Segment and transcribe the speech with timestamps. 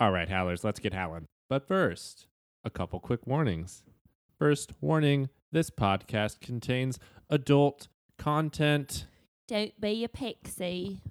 [0.00, 1.26] All right, howlers, let's get howling.
[1.50, 2.26] But first,
[2.64, 3.82] a couple quick warnings.
[4.38, 9.04] First, warning this podcast contains adult content.
[9.46, 11.02] Don't be a pixie.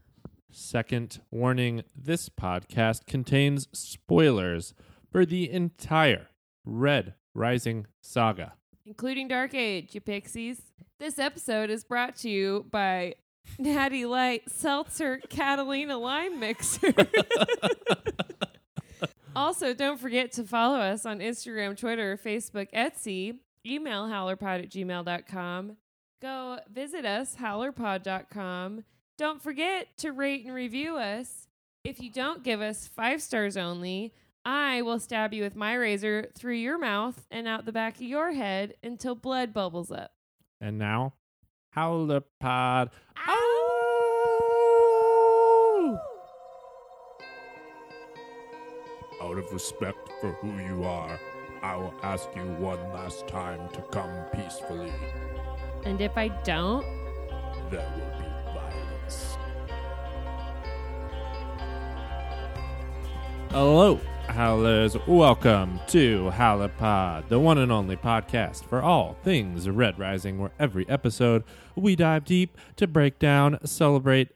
[0.50, 4.74] Second, warning this podcast contains spoilers
[5.12, 6.30] for the entire
[6.66, 8.54] Red Rising saga.
[8.88, 10.64] Including Dark Age, you pixies.
[11.00, 13.14] This episode is brought to you by
[13.60, 16.92] Natty Light Seltzer Catalina Lime Mixer.
[19.40, 25.78] also, don't forget to follow us on Instagram, Twitter, Facebook, Etsy, email howlerpod at gmail.com.
[26.22, 28.84] Go visit us, howlerpod.com.
[29.18, 31.48] Don't forget to rate and review us.
[31.84, 34.14] If you don't give us five stars only,
[34.44, 38.02] I will stab you with my razor through your mouth and out the back of
[38.02, 40.12] your head until blood bubbles up.
[40.60, 41.14] And now,
[41.76, 42.90] Howlerpod.
[49.22, 51.20] Out of respect for who you are,
[51.62, 54.94] I will ask you one last time to come peacefully.
[55.84, 56.86] And if I don't,
[57.70, 59.38] There will be violence.
[63.50, 64.00] Hello,
[64.30, 64.96] Howlers.
[65.06, 70.88] Welcome to Howlerpod, the one and only podcast for all things Red Rising, where every
[70.88, 71.44] episode
[71.76, 74.30] we dive deep to break down, celebrate,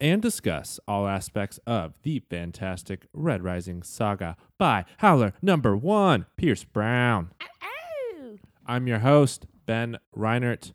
[0.00, 6.64] and discuss all aspects of the fantastic Red Rising saga by Howler number one, Pierce
[6.64, 7.30] Brown.
[7.42, 10.72] oh, I'm your host, Ben Reinert,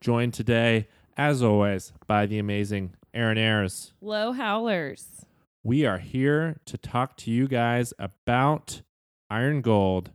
[0.00, 3.92] joined today, as always, by the amazing Aaron Ayers.
[4.00, 5.24] low howlers.
[5.62, 8.82] We are here to talk to you guys about
[9.30, 10.12] Iron Gold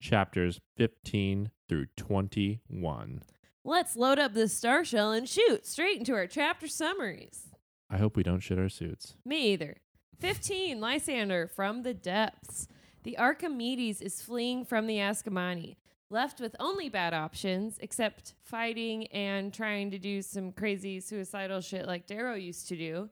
[0.00, 3.22] chapters 15 through 21.
[3.64, 7.49] Let's load up this star shell and shoot straight into our chapter summaries.
[7.90, 9.16] I hope we don't shit our suits.
[9.24, 9.76] Me either.
[10.20, 10.80] 15.
[10.80, 12.68] Lysander from the depths.
[13.02, 15.76] The Archimedes is fleeing from the Ascomanni,
[16.10, 21.86] left with only bad options, except fighting and trying to do some crazy suicidal shit
[21.86, 23.08] like Darrow used to do.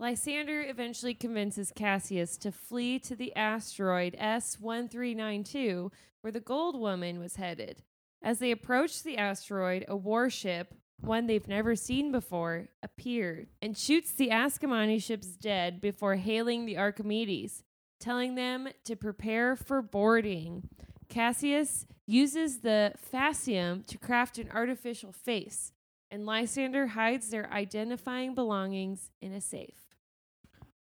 [0.00, 7.36] Lysander eventually convinces Cassius to flee to the asteroid S1392, where the Gold Woman was
[7.36, 7.82] headed.
[8.22, 14.12] As they approach the asteroid, a warship, one they've never seen before, appeared and shoots
[14.12, 17.62] the Ascomanni ships dead before hailing the Archimedes,
[17.98, 20.68] telling them to prepare for boarding.
[21.08, 25.72] Cassius uses the fascium to craft an artificial face,
[26.10, 29.96] and Lysander hides their identifying belongings in a safe.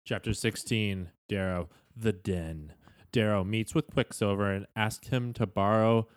[0.06, 2.73] Chapter 16 Darrow, the Den.
[3.11, 6.07] Darrow meets with Quicksilver and asks him to borrow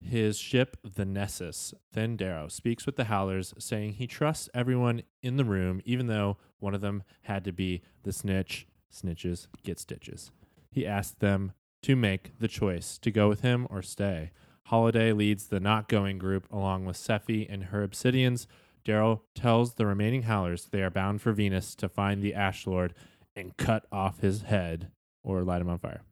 [0.00, 1.74] his ship, the Nessus.
[1.92, 6.38] Then Darrow speaks with the Howlers, saying he trusts everyone in the room, even though
[6.58, 8.66] one of them had to be the snitch.
[8.92, 10.32] Snitches get stitches.
[10.70, 11.52] He asks them
[11.82, 14.32] to make the choice to go with him or stay.
[14.64, 18.46] Holiday leads the not going group along with Sefi and her obsidians.
[18.84, 22.94] Darrow tells the remaining Howlers they are bound for Venus to find the Ash Lord
[23.36, 24.90] and cut off his head
[25.22, 26.02] or light him on fire.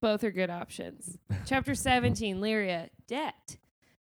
[0.00, 1.18] Both are good options.
[1.46, 3.56] Chapter 17 Lyria, Debt.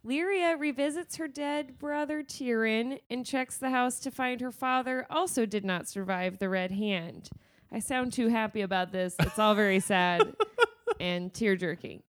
[0.04, 5.46] Lyria revisits her dead brother Tiran and checks the house to find her father also
[5.46, 7.30] did not survive the Red Hand.
[7.70, 9.14] I sound too happy about this.
[9.20, 10.34] It's all very sad
[11.00, 12.02] and tear jerking.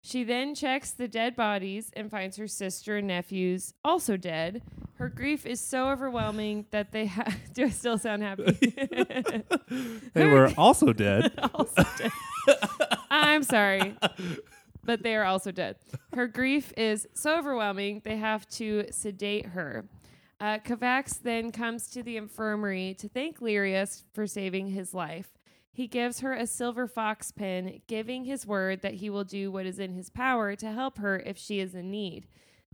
[0.00, 4.62] She then checks the dead bodies and finds her sister and nephews also dead.
[4.94, 7.34] Her grief is so overwhelming that they have.
[7.54, 8.74] Do I still sound happy?
[10.14, 11.32] They were also dead.
[11.54, 12.10] also dead.
[13.10, 13.96] I'm sorry,
[14.84, 15.76] but they are also dead.
[16.14, 19.86] Her grief is so overwhelming, they have to sedate her.
[20.40, 25.38] Uh, Kavax then comes to the infirmary to thank Lyrius for saving his life.
[25.72, 29.66] He gives her a silver fox pin, giving his word that he will do what
[29.66, 32.26] is in his power to help her if she is in need.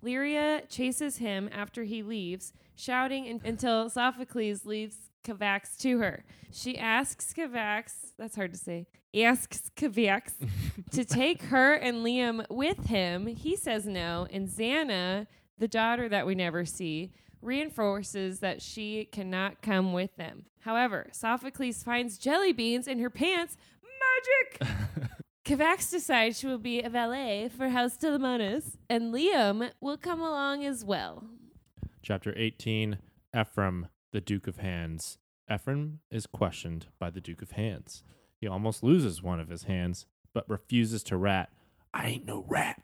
[0.02, 6.24] Lyria chases him after he leaves, shouting un- until Sophocles leads Kavax to her.
[6.52, 10.32] She asks Kavax, that's hard to say, asks Kavax
[10.92, 13.26] to take her and Liam with him.
[13.26, 15.26] He says no, and Xana,
[15.58, 17.12] the daughter that we never see,
[17.42, 20.44] reinforces that she cannot come with them.
[20.60, 23.56] However, Sophocles finds jelly beans in her pants.
[23.82, 24.78] Magic!
[25.44, 30.64] Kavax decides she will be a valet for House Telemanus, and Liam will come along
[30.64, 31.24] as well.
[32.02, 32.98] Chapter 18
[33.38, 35.18] Ephraim, the Duke of Hands.
[35.52, 38.02] Ephraim is questioned by the Duke of Hands.
[38.40, 41.50] He almost loses one of his hands, but refuses to rat.
[41.92, 42.82] I ain't no rat.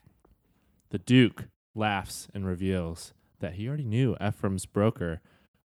[0.91, 1.45] The Duke
[1.75, 5.21] laughs and reveals that he already knew Ephraim's broker,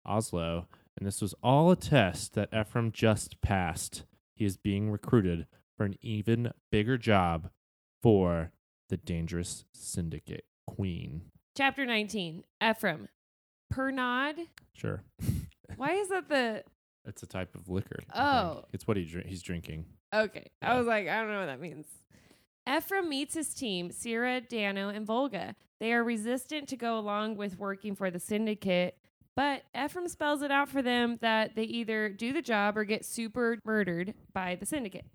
[0.05, 0.67] Oslo,
[0.97, 4.03] and this was all a test that Ephraim just passed.
[4.35, 5.47] He is being recruited
[5.77, 7.49] for an even bigger job
[8.01, 8.51] for
[8.89, 11.23] the dangerous syndicate queen.
[11.55, 13.07] Chapter 19 Ephraim.
[13.71, 14.47] Pernod.
[14.73, 15.03] Sure.
[15.77, 16.63] Why is that the.
[17.05, 17.99] It's a type of liquor.
[18.13, 18.65] Oh.
[18.73, 19.27] It's what he drink.
[19.27, 19.85] he's drinking.
[20.13, 20.47] Okay.
[20.61, 20.73] Yeah.
[20.73, 21.87] I was like, I don't know what that means.
[22.69, 25.55] Ephraim meets his team, Cyra, Dano, and Volga.
[25.79, 28.97] They are resistant to go along with working for the syndicate,
[29.35, 33.03] but Ephraim spells it out for them that they either do the job or get
[33.03, 35.05] super murdered by the syndicate.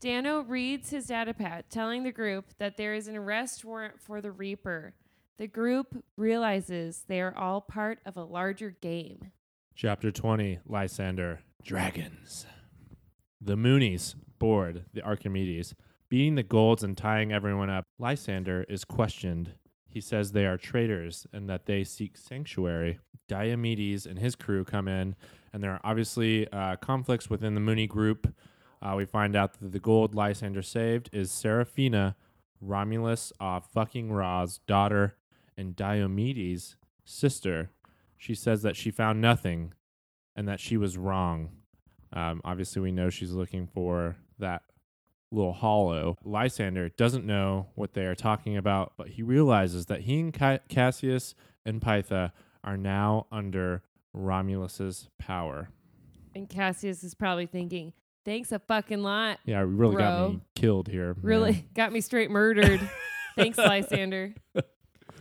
[0.00, 4.20] Dano reads his data pad, telling the group that there is an arrest warrant for
[4.20, 4.94] the Reaper.
[5.38, 9.30] The group realizes they are all part of a larger game.
[9.72, 12.44] Chapter 20 Lysander Dragons.
[13.40, 15.76] The Moonies board the Archimedes,
[16.08, 17.84] beating the Golds and tying everyone up.
[18.00, 19.52] Lysander is questioned.
[19.86, 22.98] He says they are traitors and that they seek sanctuary.
[23.28, 25.14] Diomedes and his crew come in,
[25.52, 28.34] and there are obviously uh, conflicts within the Mooney group.
[28.82, 32.16] Uh, we find out that the gold Lysander saved is Seraphina,
[32.60, 35.14] Romulus of fucking Raa's daughter,
[35.58, 37.70] and Diomedes' sister.
[38.16, 39.74] She says that she found nothing
[40.34, 41.50] and that she was wrong.
[42.12, 44.62] Um, obviously, we know she's looking for that
[45.30, 46.16] little hollow.
[46.24, 50.60] Lysander doesn't know what they are talking about, but he realizes that he and Ca-
[50.68, 51.34] Cassius
[51.66, 52.32] and Pytha
[52.64, 53.82] are now under
[54.16, 55.68] Romulus's power.
[56.34, 57.92] And Cassius is probably thinking,
[58.24, 59.38] thanks a fucking lot.
[59.44, 61.16] Yeah, we really got me killed here.
[61.20, 61.64] Really man.
[61.74, 62.80] got me straight murdered.
[63.36, 64.34] Thanks, Lysander.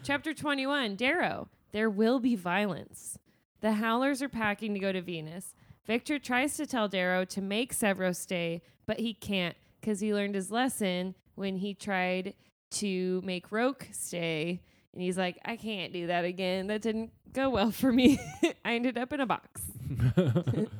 [0.07, 1.49] Chapter 21 Darrow.
[1.73, 3.19] There will be violence.
[3.59, 5.53] The Howlers are packing to go to Venus.
[5.85, 10.35] Victra tries to tell Darrow to make Sevro stay, but he can't because he learned
[10.35, 12.35] his lesson when he tried
[12.71, 14.61] to make Roque stay.
[14.93, 16.67] And he's like, I can't do that again.
[16.67, 18.17] That didn't go well for me.
[18.63, 19.61] I ended up in a box.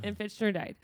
[0.03, 0.77] and Fitchner died.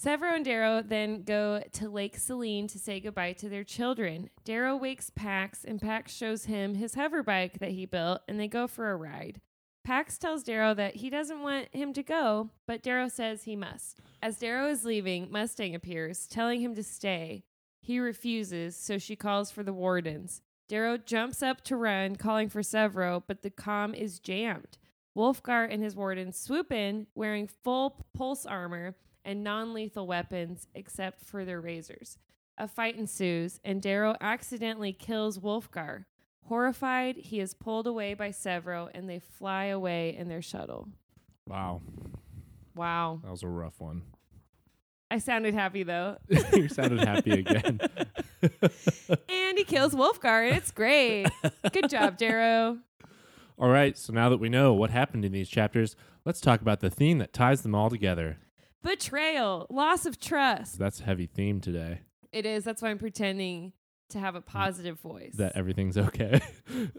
[0.00, 4.28] Sevro and Darrow then go to Lake Selene to say goodbye to their children.
[4.44, 8.48] Darrow wakes Pax, and Pax shows him his hover bike that he built, and they
[8.48, 9.40] go for a ride.
[9.84, 14.00] Pax tells Darrow that he doesn't want him to go, but Darrow says he must.
[14.20, 17.44] As Darrow is leaving, Mustang appears, telling him to stay.
[17.80, 20.42] He refuses, so she calls for the wardens.
[20.68, 24.78] Darrow jumps up to run, calling for Sevro, but the comm is jammed.
[25.16, 31.24] Wulfgar and his wardens swoop in, wearing full pulse armor and non lethal weapons except
[31.24, 32.18] for their razors.
[32.58, 36.04] A fight ensues, and Darrow accidentally kills Wulfgar.
[36.46, 40.88] Horrified, he is pulled away by Sevro and they fly away in their shuttle.
[41.48, 41.80] wow,
[42.76, 43.20] Wow.
[43.24, 44.02] that was a rough one.
[45.10, 46.18] I sounded happy though.
[46.52, 47.80] you sounded happy again.
[48.42, 51.26] and he kills Wulfgar, and it's great.
[51.72, 52.78] Good job, Darrow.
[53.58, 55.94] All right, so now that we know what happened in these chapters,
[56.24, 58.38] let's talk about the theme that ties them all together.
[58.84, 60.78] Betrayal, loss of trust.
[60.78, 62.00] That's a heavy theme today.
[62.32, 62.64] It is.
[62.64, 63.72] That's why I'm pretending
[64.10, 65.34] to have a mm, positive voice.
[65.36, 66.40] That everything's okay.
[66.68, 66.90] Everything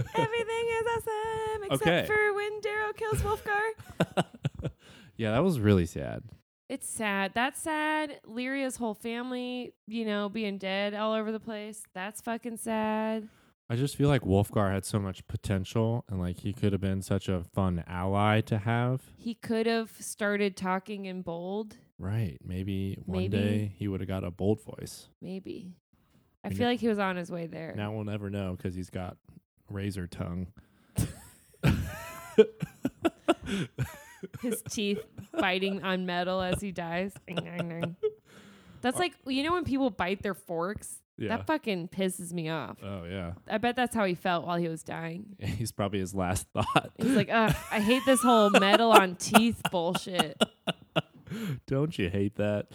[0.00, 2.06] is awesome except Okay.
[2.06, 4.70] for when Daryl kills Wulfgar.
[5.16, 6.22] yeah, that was really sad.
[6.70, 7.32] It's sad.
[7.34, 8.20] That's sad.
[8.26, 11.82] Lyria's whole family, you know, being dead all over the place.
[11.94, 13.28] That's fucking sad.
[13.74, 17.02] I just feel like Wulfgar had so much potential and like he could have been
[17.02, 19.02] such a fun ally to have.
[19.16, 22.38] He could have started talking in bold, Right.
[22.44, 23.36] Maybe one Maybe.
[23.36, 25.08] day he would have got a bold voice.
[25.20, 25.72] maybe.
[26.44, 27.74] I And feel like he was on his way there.
[27.76, 29.16] Now we'll never know because he's got
[29.68, 30.46] razor tongue.
[34.40, 35.02] His teeth
[35.32, 37.12] biting on metal as he dies.
[38.82, 41.00] That's like you know when people bite their forks?
[41.16, 41.28] Yeah.
[41.36, 42.78] That fucking pisses me off.
[42.82, 43.32] oh, yeah.
[43.48, 45.36] I bet that's how he felt while he was dying.
[45.38, 46.90] He's probably his last thought.
[46.98, 50.42] He's like, Ugh, I hate this whole metal on teeth bullshit.
[51.66, 52.66] Don't you hate that?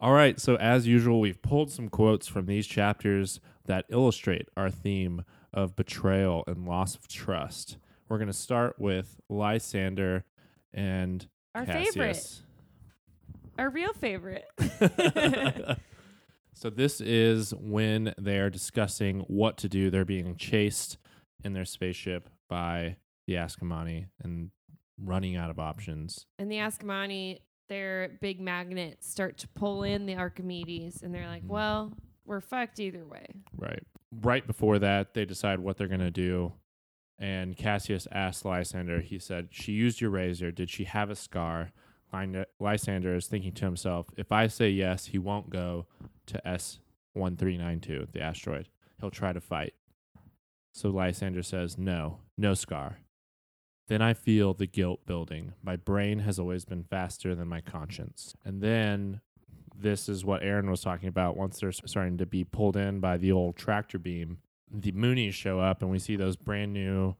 [0.00, 4.70] All right, so as usual, we've pulled some quotes from these chapters that illustrate our
[4.70, 7.76] theme of betrayal and loss of trust.
[8.08, 10.24] We're going to start with Lysander
[10.72, 12.40] and Our favorite.
[13.58, 14.46] Our real favorite.
[16.60, 19.88] So this is when they are discussing what to do.
[19.88, 20.98] They're being chased
[21.42, 24.50] in their spaceship by the Ascomanni and
[25.02, 26.26] running out of options.
[26.38, 27.38] And the Ascomanni,
[27.70, 31.48] their big magnets start to pull in the Archimedes, and they're like, Mhm.
[31.48, 33.24] well, we're fucked either way.
[33.56, 33.82] Right.
[34.12, 36.52] Right before that, they decide what they're going to do.
[37.18, 40.50] And Cassius asked Lysander, he said, She used your razor.
[40.50, 41.72] Did she have a scar?
[42.12, 45.86] Lysander is thinking to himself, If I say yes, he won't go
[46.26, 48.68] to S1392, the asteroid.
[49.00, 49.74] He'll try to fight.
[50.72, 52.98] So Lysander says, No, no scar.
[53.88, 55.54] Then I feel the guilt building.
[55.62, 58.34] My brain has always been faster than my conscience.
[58.44, 59.20] And then
[59.76, 61.36] this is what Aaron was talking about.
[61.36, 64.38] Once they're starting to be pulled in by the old tractor beam,
[64.72, 67.16] the Moonies show up, and we see those brand new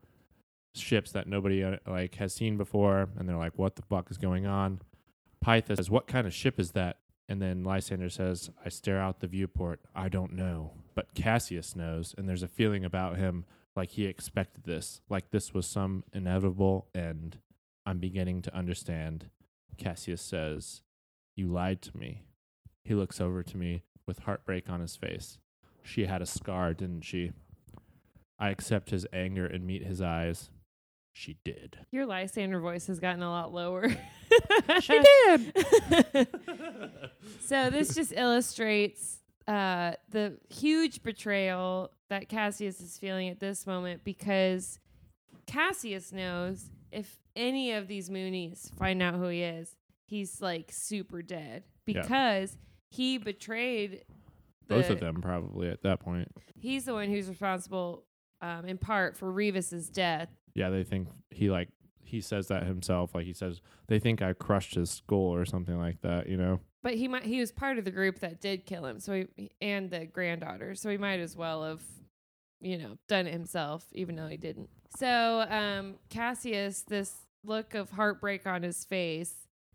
[0.74, 4.18] ships that nobody uh, like has seen before, and they're like, "What the fuck is
[4.18, 4.80] going on?"
[5.44, 6.98] Pytha says, "What kind of ship is that?"
[7.28, 9.80] And then Lysander says, "I stare out the viewport.
[9.94, 13.44] I don't know, but Cassius knows, and there's a feeling about him
[13.76, 17.38] like he expected this, like this was some inevitable end.
[17.86, 19.30] I'm beginning to understand."
[19.76, 20.82] Cassius says,
[21.36, 22.24] "You lied to me."
[22.84, 25.38] He looks over to me with heartbreak on his face.
[25.82, 27.32] She had a scar, didn't she?
[28.38, 30.50] I accept his anger and meet his eyes.
[31.12, 31.78] She did.
[31.90, 33.88] Your Lysander voice has gotten a lot lower.
[34.80, 36.28] She did.
[37.40, 44.02] so this just illustrates uh, the huge betrayal that Cassius is feeling at this moment
[44.04, 44.78] because
[45.46, 49.74] Cassius knows if any of these Moonies find out who he is,
[50.06, 52.02] he's like super dead Yeah.
[52.02, 52.56] because
[52.90, 54.04] he betrayed
[54.68, 56.28] Both of them probably at that point.
[56.58, 58.04] He's the one who's responsible,
[58.40, 60.28] um, in part, for Revis's death.
[60.60, 61.68] Yeah, they think he like
[62.04, 63.14] he says that himself.
[63.14, 66.28] Like he says they think I crushed his skull or something like that.
[66.28, 66.60] You know.
[66.82, 69.00] But he might he was part of the group that did kill him.
[69.00, 70.74] So he and the granddaughter.
[70.74, 71.82] So he might as well have,
[72.60, 74.68] you know, done it himself, even though he didn't.
[74.98, 79.32] So um Cassius, this look of heartbreak on his face,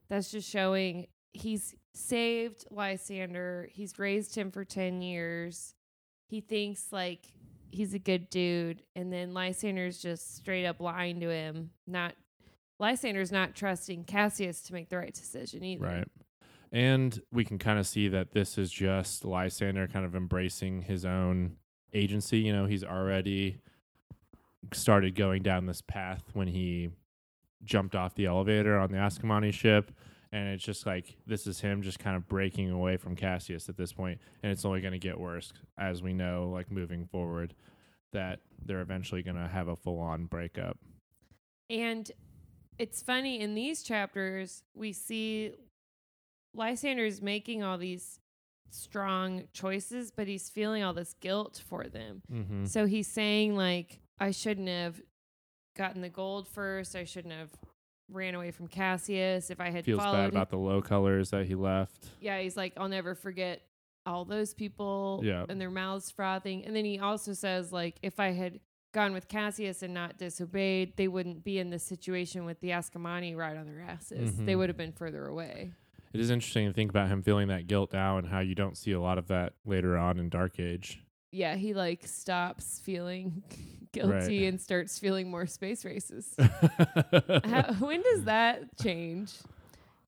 [0.08, 3.70] that's just showing he's saved Lysander.
[3.72, 5.74] He's raised him for ten years.
[6.28, 7.26] He thinks like
[7.76, 11.72] he's a good dude, and then Lysander's just straight up lying to him.
[11.86, 12.14] Not
[12.80, 15.86] Lysander's not trusting Cassius to make the right decision either.
[15.86, 16.08] Right.
[16.72, 21.06] And we can kind of see that this is just Lysander kind of embracing his
[21.06, 21.58] own
[21.94, 22.40] agency.
[22.40, 23.60] You know, he's already
[24.74, 26.90] started going down this path when he
[27.64, 29.92] jumped off the elevator on the Ascomanni ship.
[30.36, 33.78] And it's just like this is him just kind of breaking away from Cassius at
[33.78, 37.56] this point, and it's only going to get worse as we know, like moving forward,
[38.12, 40.78] that they're eventually going to have a full-on breakup.
[41.70, 42.12] And
[42.78, 45.54] it's funny in these chapters we see
[46.54, 48.20] Lysander's making all these
[48.72, 52.24] strong choices, but he's feeling all this guilt for them.
[52.30, 52.66] Mm-hmm.
[52.66, 55.02] So he's saying like I shouldn't have
[55.78, 56.94] gotten the gold first.
[56.94, 57.52] I shouldn't have
[58.10, 61.46] ran away from Cassius if I had Feels followed bad about the low colors that
[61.46, 62.06] he left.
[62.22, 63.62] Yeah, he's like I'll never forget
[64.06, 65.46] all those people Yeah.
[65.50, 66.64] and their mouths frothing.
[66.66, 68.60] And then he also says like if I had
[68.94, 73.36] gone with Cassius and not disobeyed, they wouldn't be in this situation with the Ascomanni
[73.36, 74.38] right on their asses.
[74.38, 74.58] They Mhm.
[74.60, 75.72] would have been further away.
[76.14, 78.78] It is interesting to think about him feeling that guilt now and how you don't
[78.78, 81.02] see a lot of that later on in Dark Age.
[81.36, 83.44] Yeah, he like stops feeling
[83.92, 84.10] guilty
[84.44, 84.48] Right.
[84.50, 86.34] and starts feeling more space racist.
[87.46, 89.34] How, when does that change?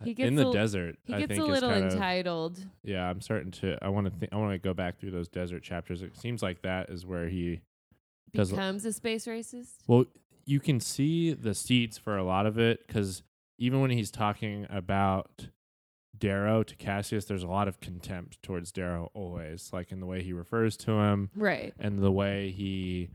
[0.04, 0.96] He gets in the a- desert.
[1.06, 2.60] He I gets think a little kind of- entitled.
[2.84, 3.78] yeah, I'm starting to.
[3.82, 4.20] I want to.
[4.20, 6.02] Th- I want to go back through those desert chapters.
[6.02, 7.62] It seems like that is where he.
[8.34, 9.72] Does- Becomes a space racist.
[9.88, 10.06] Well,
[10.46, 13.24] you can see the seeds for a lot of it because
[13.58, 15.48] even when he's talking about
[16.20, 20.24] Darrow to Cassius, there's a lot of contempt towards Darrow always, like in the way
[20.24, 21.30] he refers to him.
[21.36, 21.74] Right.
[21.80, 23.10] and the way he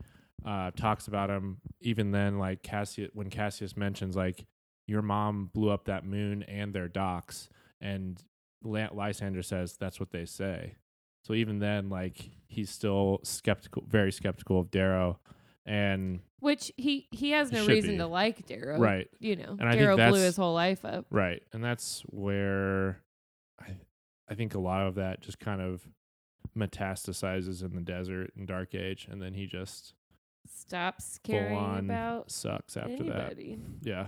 [0.45, 1.57] uh, talks about him.
[1.81, 4.45] Even then, like Cassius, when Cassius mentions like
[4.87, 8.21] your mom blew up that moon and their docks, and
[8.63, 10.75] Lysander says that's what they say.
[11.23, 15.19] So even then, like he's still skeptical, very skeptical of Darrow,
[15.65, 17.97] and Which he he has no reason be.
[17.97, 18.77] to like Darrow.
[18.79, 21.05] right, You know, And Darrow blew his whole life up.
[21.09, 23.01] right, and that's where
[23.59, 23.77] I,
[24.29, 25.87] I think a lot of that just kind of
[26.57, 29.93] metastasizes in the desert in Dark Age, and then he just
[30.45, 33.35] Stops caring about sucks after that.
[33.81, 34.07] Yeah.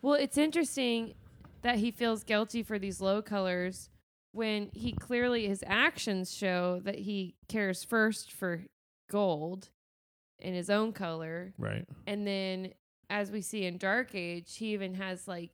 [0.00, 1.14] Well, it's interesting
[1.62, 3.90] that he feels guilty for these low colors
[4.32, 8.62] when he clearly his actions show that he cares first for
[9.10, 9.68] gold
[10.44, 11.86] in his own color Right.
[12.06, 12.72] and then
[13.10, 15.50] as we see in dark age he even has like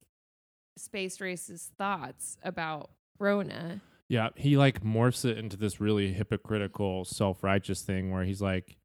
[0.76, 7.82] space racist thoughts about Rhonna Yeah, he like morphs it into this really hypocritical, self-righteous
[7.82, 8.76] thing where he's like,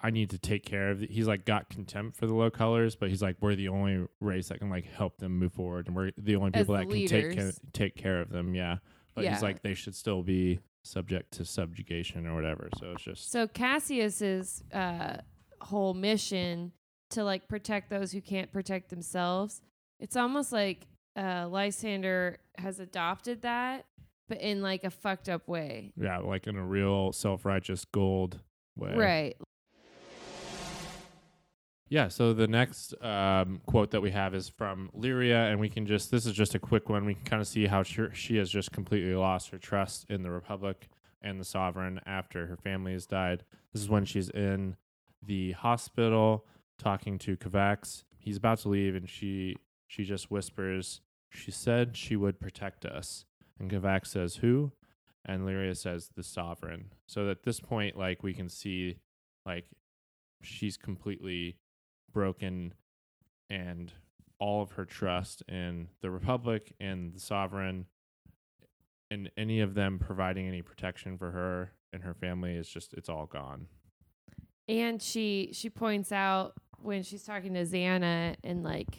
[0.00, 2.96] "I need to take care of." The, he's like got contempt for the low colors,
[2.96, 5.94] but he's like, "We're the only race that can like help them move forward, and
[5.94, 8.78] we're the only As people the that can take ca- take care of them." Yeah,
[9.14, 9.34] but Yeah.
[9.34, 12.68] he's like, they should still be subject to subjugation or whatever.
[12.78, 15.18] So it's just so cassius's uh
[15.60, 16.72] whole mission
[17.10, 19.60] to like protect those who can't protect themselves
[19.98, 23.84] it's almost like uh lysander has adopted that
[24.28, 28.40] but in like a fucked up way yeah, like in a real self-righteous gold
[28.76, 28.94] way.
[28.94, 29.36] right
[31.90, 35.86] Yeah, so the next um, quote that we have is from Lyria, and we can
[35.86, 37.04] just, this is just a quick one.
[37.04, 40.22] We can kind of see how she, she has just completely lost her trust in
[40.22, 40.88] the Republic
[41.20, 43.42] and the Sovereign after her family has died.
[43.72, 44.76] This is when she's in
[45.20, 46.46] the hospital
[46.78, 48.04] talking to Kavax.
[48.18, 49.56] He's about to leave, and she
[49.88, 53.24] she just whispers, She said she would protect us.
[53.58, 54.70] And Kavax says, Who?
[55.24, 56.92] And Lyria says, The Sovereign.
[57.06, 58.98] So at this point, like, we can see,
[59.44, 59.66] like,
[60.40, 61.56] she's completely
[62.12, 62.74] broken
[63.48, 63.92] and
[64.38, 67.86] all of her trust in the republic and the sovereign
[69.10, 73.08] and any of them providing any protection for her and her family is just it's
[73.08, 73.66] all gone
[74.68, 78.98] And she she points out when she's talking to Xana and like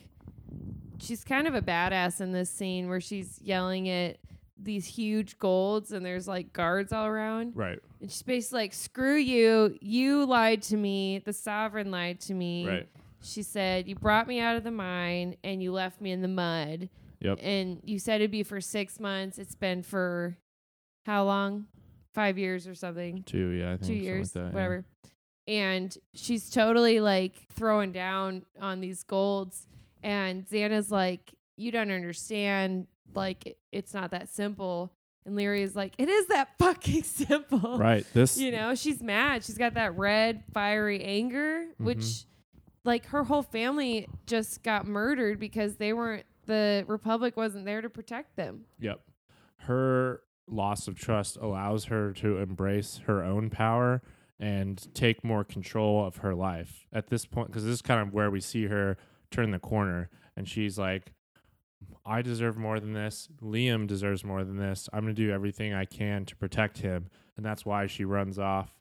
[0.99, 4.17] she's kind of a badass in this scene where she's yelling at
[4.63, 7.55] these huge golds and there's like guards all around.
[7.55, 9.75] right And she's basically like, Screw you.
[9.81, 11.19] You lied to me.
[11.25, 12.67] The sovereign lied to me.
[12.67, 12.87] right
[13.23, 16.27] She said, You brought me out of the mine and you left me in the
[16.27, 16.89] mud.
[17.19, 17.39] Yep.
[17.41, 19.37] And you said it'd be for six months.
[19.37, 20.37] It's been for
[21.05, 21.65] how long?
[22.13, 23.23] Five years or something.
[23.23, 24.53] two yeah i think Two years, like that, yeah.
[24.53, 24.85] whatever.
[25.47, 29.67] And she's totally like throwing down on these golds.
[30.03, 32.87] And Xana's like, You don't understand.
[33.13, 34.91] Like, it's not that simple.
[35.25, 37.77] And Lyria's like, It is that fucking simple.
[37.77, 39.43] right this You know, she's mad.
[39.43, 41.85] She's got that red, fiery anger, Mm-hmm.
[41.85, 42.25] which,
[42.83, 47.89] like, her whole family just got murdered because they weren't, the Republic wasn't there to
[47.89, 48.65] protect them.
[48.79, 49.01] Yep.
[49.57, 54.01] Her loss of trust allows her to embrace her own power
[54.39, 58.13] and take more control of her life at this point because this is kind of
[58.13, 58.97] where we see her
[59.29, 61.13] turn the corner and she's like
[62.05, 63.27] I deserve more than this.
[63.41, 64.89] Liam deserves more than this.
[64.91, 67.09] I'm going to do everything I can to protect him.
[67.37, 68.71] And that's why she runs off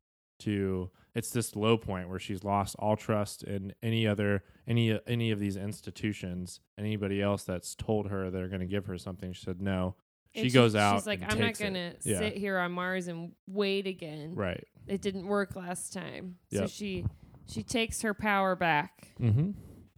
[0.40, 5.30] to it's this low point where she's lost all trust in any other any any
[5.30, 9.44] of these institutions anybody else that's told her they're going to give her something she
[9.44, 9.94] said no
[10.32, 12.18] she goes out She's like, I'm not takes it." going to Yeah.
[12.20, 14.36] sit here on Mars and wait again.
[14.36, 16.36] right It didn't work last time.
[16.52, 17.04] So she
[17.48, 19.08] she takes her power back.
[19.20, 19.50] mm-hmm.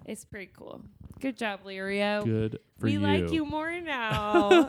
[0.07, 0.83] It's pretty cool.
[1.21, 2.25] Good job, Lyria.
[2.25, 4.69] good for we you like you more now.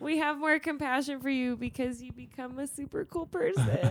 [0.00, 3.90] we have more compassion for you because you become a super cool person.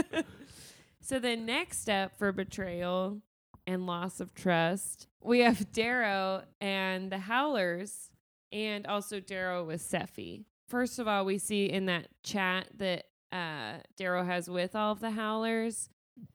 [1.00, 3.20] so the next step for betrayal
[3.66, 8.10] and loss of trust, we have Darrow and the Howlers,
[8.52, 10.44] and also Darrow with Sefi.
[10.68, 15.00] First of all, we see in that chat that uh, Darrow has with all of
[15.00, 15.88] the Howlers,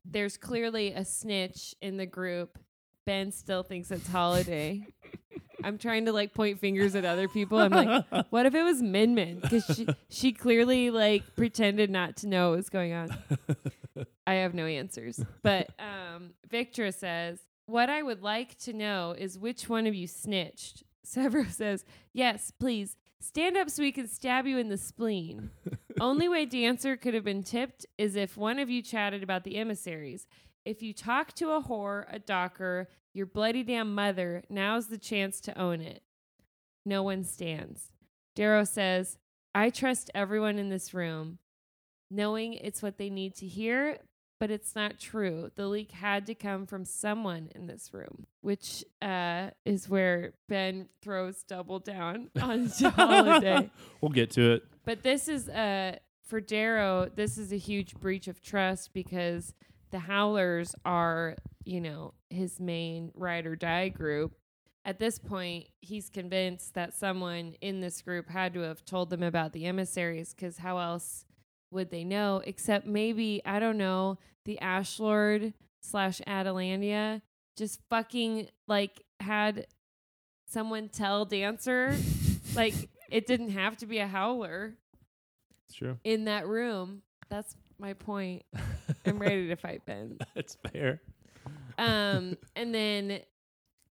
[0.05, 2.57] there's clearly a snitch in the group.
[3.05, 4.85] Ben still thinks it's holiday.
[5.63, 7.59] I'm trying to like point fingers at other people.
[7.59, 9.39] I'm like, what if it was Min Min?
[9.39, 13.15] Because she she clearly like pretended not to know what was going on.
[14.27, 15.19] I have no answers.
[15.43, 20.07] But um, Victra says, What I would like to know is which one of you
[20.07, 20.83] snitched.
[21.05, 22.97] Sevro says, Yes, please.
[23.19, 25.51] Stand up so we can stab you in the spleen.
[26.01, 29.57] Only way Dancer could have been tipped is if one of you chatted about the
[29.57, 30.25] emissaries.
[30.65, 35.39] If you talk to a whore, a docker, your bloody damn mother, now's the chance
[35.41, 36.01] to own it.
[36.83, 37.91] No one stands.
[38.35, 39.19] Darrow says,
[39.53, 41.37] I trust everyone in this room,
[42.09, 43.99] knowing it's what they need to hear,
[44.41, 45.51] but it's not true.
[45.53, 50.87] The leak had to come from someone in this room, which uh, is where Ben
[51.03, 53.69] throws double down on Holiday.
[54.01, 58.27] we'll get to it But this is uh for Darrow, this is a huge breach
[58.27, 59.53] of trust because
[59.91, 64.33] the Howlers are, you know, his main ride or die group.
[64.85, 69.21] At this point, he's convinced that someone in this group had to have told them
[69.21, 71.25] about the emissaries because how else
[71.71, 72.41] would they know?
[72.45, 77.21] Except maybe, I don't know, the Ash Lord slash Atalantia
[77.57, 79.67] just fucking like had
[80.47, 81.93] someone tell Dancer
[82.55, 84.75] like it didn't have to be a howler
[85.65, 87.01] it's true in that room.
[87.29, 88.43] That's my point.
[89.05, 90.17] I'm ready to fight Ben.
[90.35, 91.01] that's fair
[91.77, 93.19] Um, and then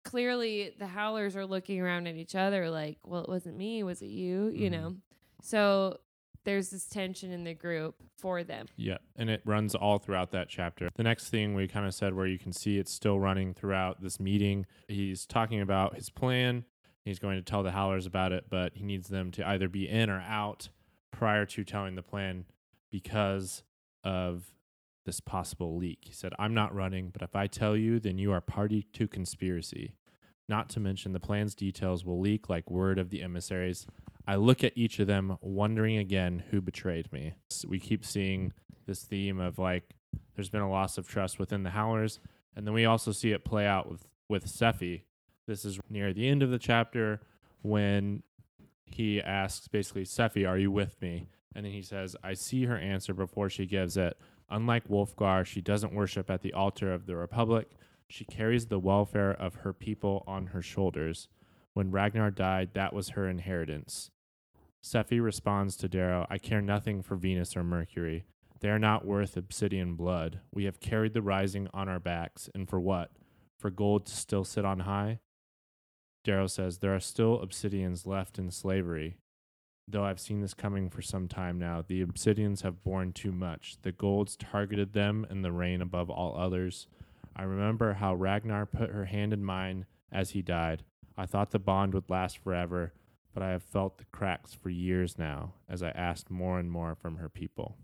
[0.04, 4.00] clearly the howlers are looking around at each other like, well, it wasn't me, was
[4.02, 4.48] it you?
[4.48, 4.72] You Mhm.
[4.72, 4.96] know.
[5.42, 5.98] So
[6.44, 8.66] there's this tension in the group for them.
[8.76, 10.88] Yeah, and it runs all throughout that chapter.
[10.94, 14.02] The next thing we kind of said, where you can see it's still running throughout
[14.02, 16.64] this meeting, he's talking about his plan.
[17.04, 19.88] He's going to tell the Howlers about it, but he needs them to either be
[19.88, 20.68] in or out
[21.10, 22.44] prior to telling the plan
[22.90, 23.62] because
[24.04, 24.54] of
[25.06, 26.00] this possible leak.
[26.02, 29.08] He said, I'm not running, but if I tell you, then you are party to
[29.08, 29.94] conspiracy.
[30.50, 33.86] Not to mention the plan's details will leak like word of the emissaries.
[34.26, 37.34] I look at each of them, wondering again who betrayed me.
[37.68, 38.52] We keep seeing
[38.84, 39.94] this theme of like
[40.34, 42.18] There's been a loss of trust within the Howlers,
[42.56, 45.02] and then we also see it play out with with Sefi.
[45.46, 47.20] This is near the end of the chapter
[47.62, 48.24] when
[48.84, 51.28] he asks basically, Sefi, are you with me?
[51.54, 54.18] And then he says, I see her answer before she gives it.
[54.50, 57.70] Unlike Wulfgar, she doesn't worship at the altar of the Republic.
[58.10, 61.28] She carries the welfare of her people on her shoulders.
[61.74, 64.10] When Ragnar died, that was her inheritance.
[64.84, 68.24] Sefi responds to Darrow, I care nothing for Venus or Mercury.
[68.58, 70.40] They are not worth obsidian blood.
[70.52, 73.12] We have carried the rising on our backs, and for what?
[73.56, 75.20] For gold to still sit on high?
[76.24, 79.18] Darrow says, There are still obsidians left in slavery.
[79.86, 83.76] Though I've seen this coming for some time now, the obsidians have borne too much.
[83.82, 86.88] The golds targeted them and the rain above all others.
[87.36, 90.82] I remember how Ragnar put her hand in mine as he died.
[91.16, 92.92] I thought the bond would last forever,
[93.32, 96.94] but I have felt the cracks for years now as I asked more and more
[96.94, 97.76] from her people.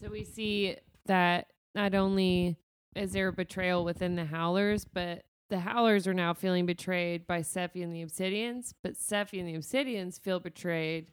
[0.00, 0.76] So we see
[1.06, 2.56] that not only
[2.94, 7.40] is there a betrayal within the Howlers, but the Howlers are now feeling betrayed by
[7.40, 11.10] Sefi and the Obsidians, but Sefi and the Obsidians feel betrayed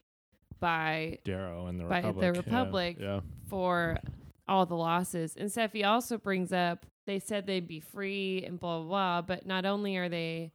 [0.59, 2.45] by Darrow and the By the Republic.
[2.45, 2.97] Yeah, Republic.
[2.99, 3.19] Yeah.
[3.47, 3.97] for
[4.47, 5.35] all the losses.
[5.35, 9.45] And Sefi also brings up they said they'd be free and blah blah blah, but
[9.45, 10.51] not only are they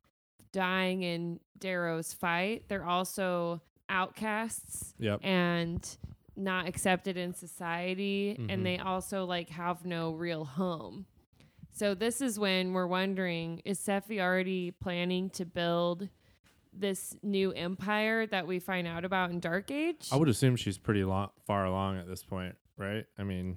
[0.53, 5.21] dying in Darrow's fight, they're also outcasts Yep.
[5.25, 5.97] and
[6.37, 8.47] not accepted in society Mhm.
[8.53, 11.07] and they also like have no real home.
[11.73, 16.09] So this is when we're wondering is Sefi already planning to build
[16.73, 20.09] this new empire that we find out about in Dark Age?
[20.13, 23.07] I would assume she's pretty lo- far along at this point, right?
[23.19, 23.57] I mean,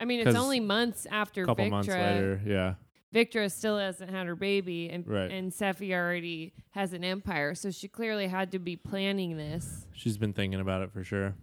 [0.00, 1.70] I mean, it's 'cause only months after couple Victra.
[1.70, 2.74] months later, yeah.
[3.14, 5.30] Victra still hasn't had her baby, and Right.
[5.30, 9.86] and Sefi already has an empire, so she clearly had to be planning this.
[9.92, 11.34] She's been thinking about it for sure.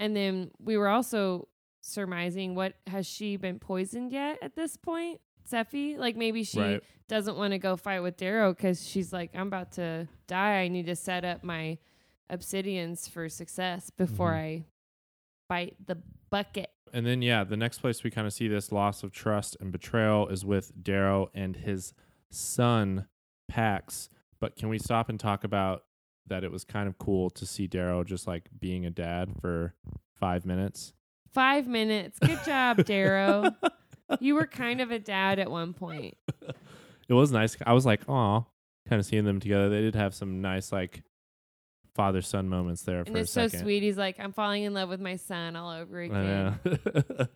[0.00, 1.48] And then we were also
[1.82, 5.20] surmising what has she been poisoned yet at this point?
[5.48, 6.82] Sefi, like maybe she Right.
[7.06, 10.62] doesn't want to go fight with Darrow because she's like, I'm about to die.
[10.62, 11.76] I need to set up my
[12.30, 14.36] obsidians for success before Mhm.
[14.38, 14.64] I
[15.50, 15.96] bite the
[16.34, 16.70] bucket.
[16.92, 19.70] And then, yeah, the next place we kind of see this loss of trust and
[19.70, 21.94] betrayal is with Darrow and his
[22.30, 23.06] son,
[23.48, 24.08] Pax.
[24.40, 25.84] But can we stop and talk about
[26.26, 29.74] that it was kind of cool to see Darrow just like being a dad for
[30.18, 30.92] five minutes?
[31.32, 32.18] Five minutes.
[32.18, 33.50] Good job, Darrow.
[34.20, 36.16] you were kind of a dad at one point.
[37.08, 37.56] It was nice.
[37.64, 38.46] I was like, oh,
[38.88, 39.68] kind of seeing them together.
[39.68, 41.02] They did have some nice, like,
[41.94, 43.82] father son moments there And for a it's so sweet.
[43.82, 46.58] He's like, I'm falling in love with my son all over again.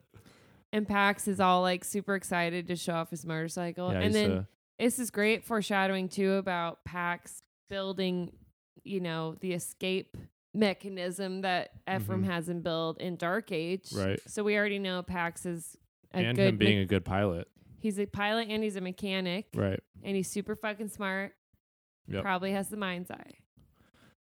[0.70, 3.90] And Pax is all like super excited to show off his motorcycle.
[3.90, 4.44] yeah, and then uh,
[4.78, 7.40] this is great foreshadowing too about Pax
[7.70, 8.32] building,
[8.84, 10.14] you know, the escape
[10.52, 12.26] mechanism that Ephraim Mhm.
[12.26, 13.90] hasn't built in Dark Age.
[13.94, 14.20] Right.
[14.28, 15.74] So we already know Pax is
[16.12, 17.48] a and good him being me- a good pilot.
[17.80, 19.80] he's a pilot and he's a mechanic Right.
[20.02, 21.32] and he's super fucking smart.
[22.08, 22.20] Yep.
[22.22, 23.34] Probably has the mind's eye.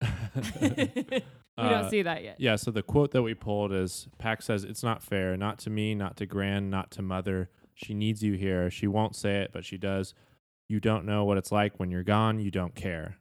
[0.61, 1.23] we
[1.57, 2.37] Uh, don't see that yet.
[2.39, 5.71] Yeah, so the quote that we pulled is Pax says, It's not fair, not to
[5.71, 7.51] me, not to Gran, not to Mother.
[7.75, 8.71] She needs you here.
[8.71, 10.15] She won't say it, but she does.
[10.69, 12.39] You don't know what it's like when you're gone.
[12.39, 13.17] You don't care.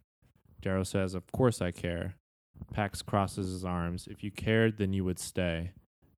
[0.61, 2.15] Darrow says, Of course I care.
[2.73, 4.07] Pax crosses his arms.
[4.09, 5.71] If you cared, then you would stay.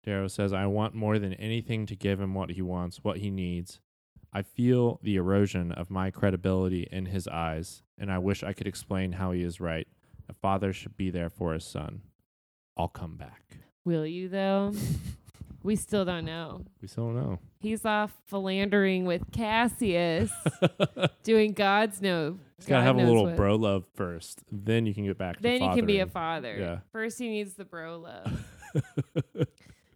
[0.03, 3.29] Darrow says, I want more than anything to give him what he wants, what he
[3.29, 3.79] needs.
[4.33, 8.67] I feel the erosion of my credibility in his eyes, and I wish I could
[8.67, 9.87] explain how he is right.
[10.29, 12.01] A father should be there for his son.
[12.77, 13.57] I'll come back.
[13.83, 14.73] Will you though?
[15.63, 16.65] we still don't know.
[16.81, 17.39] We still don't know.
[17.59, 20.31] He's off philandering with Cassius,
[21.23, 22.37] doing God's know.
[22.57, 23.35] He's gotta God have a knows little what.
[23.35, 24.43] bro love first.
[24.51, 25.41] Then you can get back.
[25.41, 26.57] Then to he can be a fathering.
[26.57, 26.57] father.
[26.59, 26.79] Yeah.
[26.91, 28.45] First, he needs the bro love.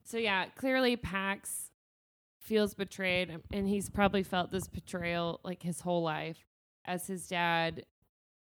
[0.04, 1.70] so yeah, clearly Pax
[2.40, 6.40] feels betrayed, and he's probably felt this betrayal like his whole life,
[6.86, 7.86] as his dad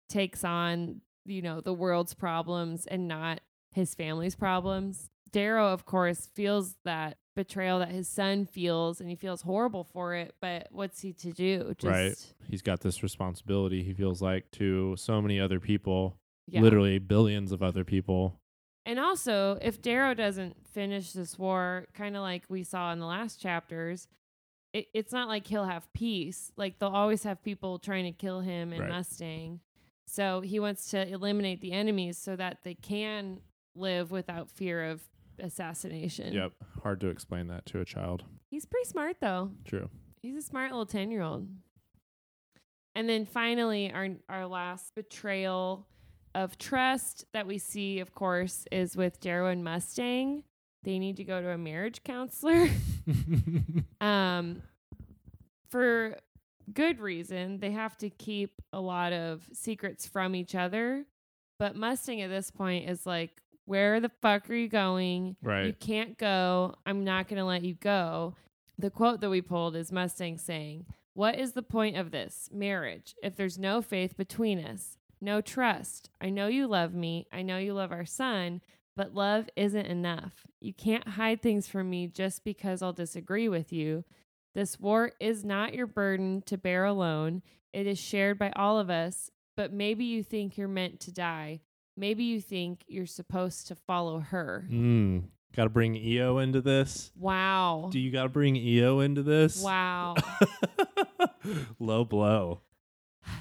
[0.08, 3.40] takes on you know the world's problems and not
[3.72, 5.10] his family's problems.
[5.32, 10.14] Darrow, of course, feels that betrayal that his son feels, and he feels horrible for
[10.14, 10.34] it.
[10.40, 11.72] But what's he to do?
[11.78, 12.34] Just, Right.
[12.48, 13.84] He's got this responsibility.
[13.84, 16.16] He feels like to so many other people,
[16.48, 16.62] Yeah.
[16.62, 18.40] literally billions of other people.
[18.84, 23.06] And also, if Darrow doesn't finish this war, kind of like we saw in the
[23.06, 24.08] last chapters,
[24.72, 26.50] it, it's not like he'll have peace.
[26.56, 28.88] Like they'll always have people trying to kill him and Right.
[28.90, 29.60] Mustang.
[30.10, 33.40] So he wants to eliminate the enemies so that they can
[33.76, 35.00] live without fear of
[35.38, 36.32] assassination.
[36.32, 36.52] Yep.
[36.82, 38.24] Hard to explain that to a child.
[38.50, 39.52] He's pretty smart though.
[39.64, 39.88] True.
[40.20, 41.48] He's a smart little 10 year old.
[42.96, 45.86] And then finally, our, our last betrayal
[46.34, 50.42] of trust that we see, of course, is with Darrow and Mustang.
[50.82, 52.68] they need to go to a marriage counselor.
[54.00, 54.62] um,
[55.70, 56.16] for
[56.72, 57.58] good reason.
[57.58, 61.04] They have to keep a lot of secrets from each other.
[61.58, 65.36] But Mustang at this point is like, where the fuck are you going?
[65.42, 65.66] Right.
[65.66, 66.74] You can't go.
[66.86, 68.34] I'm not going to let you go.
[68.78, 73.14] The quote that we pulled is Mustang saying, What is the point of this marriage
[73.22, 74.96] if there's no faith between us?
[75.20, 76.10] No trust.
[76.20, 77.26] I know you love me.
[77.30, 78.62] I know you love our son,
[78.96, 80.46] but love isn't enough.
[80.60, 84.04] You can't hide things from me just because I'll disagree with you.
[84.54, 87.42] This war is not your burden to bear alone.
[87.72, 91.60] It is shared by all of us, but maybe you think you're meant to die.
[91.96, 94.66] Maybe you think you're supposed to follow her.
[94.70, 95.24] Mm.
[95.54, 97.12] Got to bring Eo into this.
[97.16, 97.90] Wow.
[97.92, 99.62] Do you got to bring Eo into this?
[99.62, 100.14] Wow.
[101.78, 102.60] Low blow.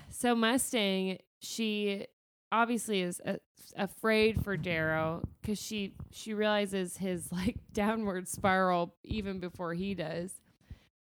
[0.09, 2.07] so Mustang, she
[2.51, 3.39] obviously is a-
[3.75, 10.33] afraid for Darrow because she she realizes his like downward spiral even before he does.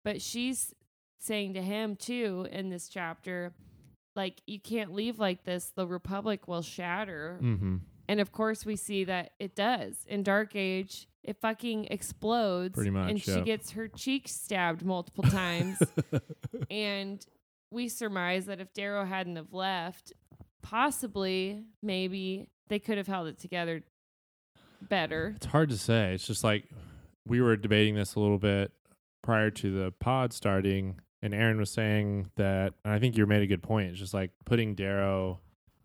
[0.07, 0.73] But she's
[1.19, 3.53] saying to him too in this chapter,
[4.15, 5.73] like you can't leave like this.
[5.75, 7.37] The Republic will shatter.
[7.41, 7.77] Mm-hmm.
[8.07, 10.05] And of course, we see that it does.
[10.07, 12.73] In Dark Age, it fucking explodes.
[12.75, 15.77] Pretty much, And she gets her cheek stabbed multiple times.
[16.71, 17.25] and
[17.69, 20.13] we surmise that if Darrow hadn't have left,
[20.63, 23.83] possibly, maybe they could have held it together
[24.81, 25.33] better.
[25.35, 26.13] It's hard to say.
[26.13, 26.63] It's just like
[27.27, 28.71] we were debating this a little bit
[29.23, 33.41] prior to the pod starting, and Aaron was saying that, and I think you made
[33.41, 33.89] a good point.
[33.91, 35.39] It's just like putting Darrow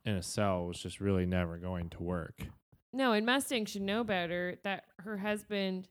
[0.04, 2.40] in a cell was just really never going to work.
[2.92, 5.88] No, and Mustang should know better that her husband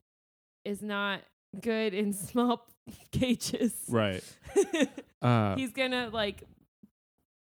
[0.64, 1.20] is not
[1.60, 2.66] good in small
[3.12, 3.74] cages.
[3.88, 4.22] Right.
[5.22, 6.42] Uh, He's gonna like,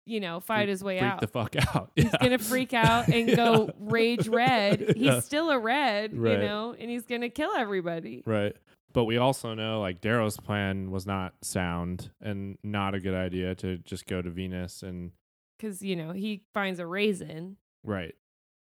[0.06, 1.20] you know, fight Freak- his way freak out.
[1.20, 1.90] the fuck out.
[1.96, 4.94] he's gonna freak out and go rage red.
[4.96, 5.20] He's Yeah.
[5.20, 6.32] still a red, Right.
[6.32, 8.22] you know, and he's gonna kill everybody.
[8.24, 8.56] Right.
[8.92, 13.54] But we also know like Darrow's plan was not sound and not a good idea
[13.56, 15.12] to just go to Venus and
[15.58, 17.56] Because you know he finds a raisin.
[17.84, 18.14] right.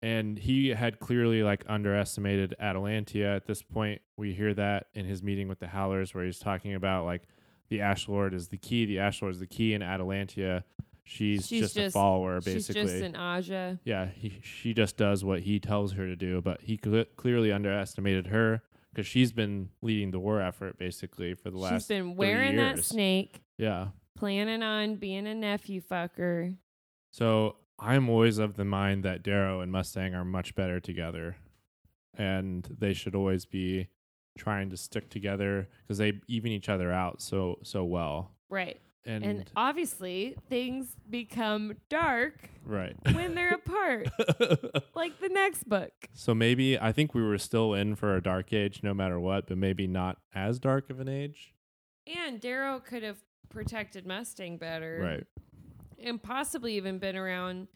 [0.03, 4.01] And he had clearly like underestimated Atalantia at this point.
[4.15, 7.23] We hear that in his meeting with the Howlers where he's talking about like
[7.69, 10.63] the Ash Lord is the key, the Ash Lord is the key and Atalantia
[11.03, 12.83] she's, She's just, a just- follower She's basically.
[12.83, 13.79] just an Aja.
[13.85, 17.51] yeah, he, she just does what he tells her to do, but he cle clearly
[17.51, 18.61] underestimated her
[18.97, 22.83] because she's been leading the war effort basically for the last She's been wearing that
[22.83, 23.89] snake, Yeah.
[24.15, 26.57] planning on being a nephew fucker.
[27.11, 31.37] So I'm always of the mind that Darrow and Mustang are much better together,
[32.17, 33.89] and they should always be
[34.35, 38.31] trying to stick together because they even each other out so so well.
[38.49, 38.79] Right.
[39.07, 42.93] And, And obviously things become dark right.
[43.13, 44.09] when they're apart.
[44.95, 45.91] like the next book.
[46.13, 49.47] so maybe I think we were still in for a dark age no matter what,
[49.47, 51.53] but maybe not as dark of an age.
[52.05, 53.17] And Darrow could have
[53.49, 54.99] protected Mustang better.
[55.01, 55.25] Right.
[56.05, 57.67] and possibly even been around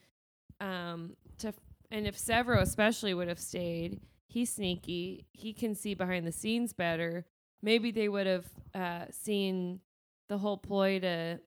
[0.60, 1.54] um to
[1.89, 5.26] and if Sevro especially would have stayed, he's sneaky.
[5.32, 7.26] He can see behind the scenes better.
[7.62, 9.80] Maybe they would have uh seen
[10.32, 11.38] the whole ploy to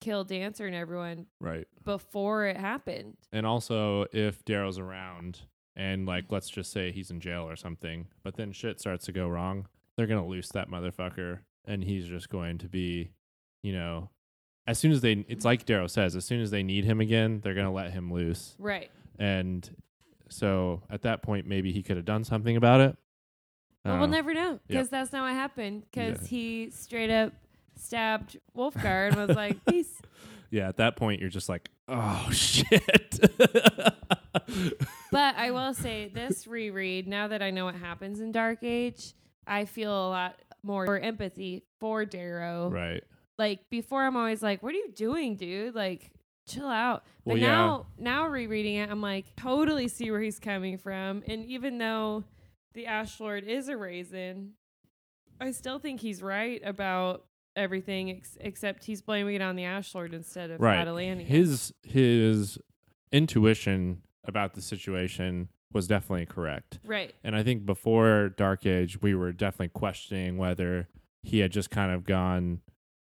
[0.00, 1.66] kill Dancer and everyone Right.
[1.84, 3.16] before it happened.
[3.32, 5.40] And also, if Darrow's around
[5.74, 9.12] and, like, let's just say he's in jail or something, but then shit starts to
[9.12, 11.40] go wrong, they're going to loose that motherfucker.
[11.64, 13.10] And he's just going to be,
[13.64, 14.10] you know,
[14.68, 17.40] as soon as they, it's like Darrow says, as soon as they need him again,
[17.42, 18.54] they're going to let him loose.
[18.60, 18.90] Right.
[19.18, 19.68] And
[20.28, 22.96] so at that point, maybe he could have done something about it.
[23.84, 24.16] I But don't we'll know.
[24.16, 25.82] never know because that's not what happened.
[25.90, 26.28] Because Yeah.
[26.28, 27.32] he straight up
[27.76, 30.00] stabbed Wulfgar and was like, "Peace."
[30.50, 33.18] yeah, at that point, you're just like, oh, shit.
[35.10, 39.12] But I will say this reread, now that I know what happens in Dark Age,
[39.46, 42.70] I feel a lot more empathy for Darrow.
[42.70, 43.02] right.
[43.38, 45.74] Like before I'm always like, What are you doing, dude?
[45.74, 46.12] Like,
[46.48, 47.04] chill out.
[47.24, 47.46] But Well, yeah.
[47.48, 51.22] now now rereading it, I'm like, totally see where he's coming from.
[51.26, 52.24] And even though
[52.74, 54.52] the Ash Lord is a raisin,
[55.40, 57.24] I still think he's right about
[57.56, 60.86] everything ex- except he's blaming it on the Ash Lord instead of right.
[60.86, 61.26] Atalantia.
[61.26, 62.58] His his
[63.10, 66.78] intuition about the situation was definitely correct.
[66.84, 67.14] right.
[67.24, 70.88] And I think before Dark Age, we were definitely questioning whether
[71.22, 72.60] he had just kind of gone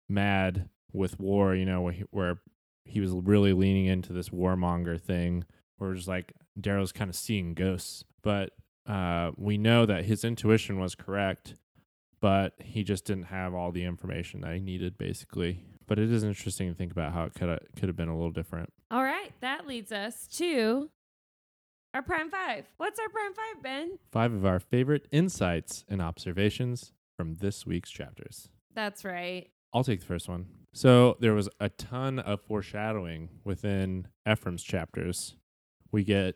[0.07, 2.39] mad with war, you know, where he, where
[2.85, 5.43] he was really leaning into this warmonger thing,
[5.77, 8.05] where it was like Darrow's kind of seeing ghosts.
[8.21, 8.51] But
[8.87, 11.55] uh, we know that his intuition was correct,
[12.23, 15.59] but he just didn't have all the information that he needed, basically.
[15.87, 18.15] But it is interesting to think about how it could have could have been a
[18.15, 18.71] little different.
[18.89, 20.89] All right, that leads us to
[21.93, 22.63] Our prime five.
[22.77, 23.99] What's our prime five, Ben?
[24.09, 28.47] Five of our favorite insights and observations from this week's chapters.
[28.73, 29.49] That's right.
[29.73, 30.45] I'll take the first one.
[30.71, 35.35] So there was a ton of foreshadowing within Ephraim's chapters.
[35.91, 36.35] We get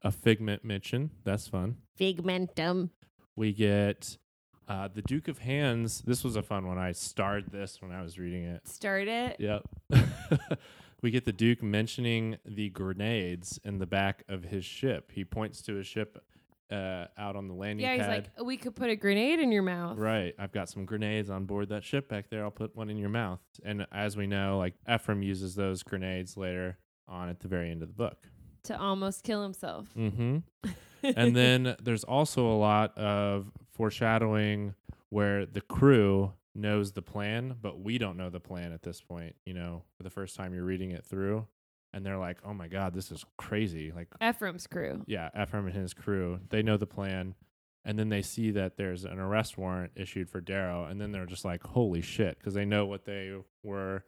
[0.00, 1.10] a figment mention.
[1.24, 1.78] That's fun.
[1.98, 2.90] Figmentum.
[3.36, 4.16] We get
[4.68, 6.02] uh, the Duke of Hands.
[6.06, 6.78] This was a fun one.
[6.78, 8.66] I starred this when I was reading it.
[8.66, 9.36] Start it.
[9.38, 9.68] Yep.
[11.02, 15.12] we get the Duke mentioning the grenades in the back of his ship.
[15.12, 16.24] He points to his ship
[16.70, 18.30] uh, out on the landing Yeah, he's pad.
[18.36, 19.98] like, we could put a grenade in your mouth.
[19.98, 20.34] Right.
[20.38, 22.42] I've got some grenades on board that ship back there.
[22.42, 23.40] I'll put one in your mouth.
[23.64, 27.82] And as we know, like Ephraim uses those grenades later on at the very end
[27.82, 28.28] of the book.
[28.64, 29.88] To almost kill himself.
[29.94, 30.38] Mm-hmm.
[31.02, 34.74] and then there's also a lot of foreshadowing
[35.10, 39.34] where the crew knows the plan, but we don't know the plan at this point,
[39.44, 41.46] you know, for the first time you're reading it through.
[41.92, 43.92] And they're like, oh my God, this is crazy.
[43.94, 45.02] Like, Ephraim's crew.
[45.06, 47.34] yeah, Ephraim and his crew, they know the plan.
[47.84, 50.86] And then they see that there's an arrest warrant issued for Darrow.
[50.86, 54.04] And then they're just like, holy shit, because they know what they were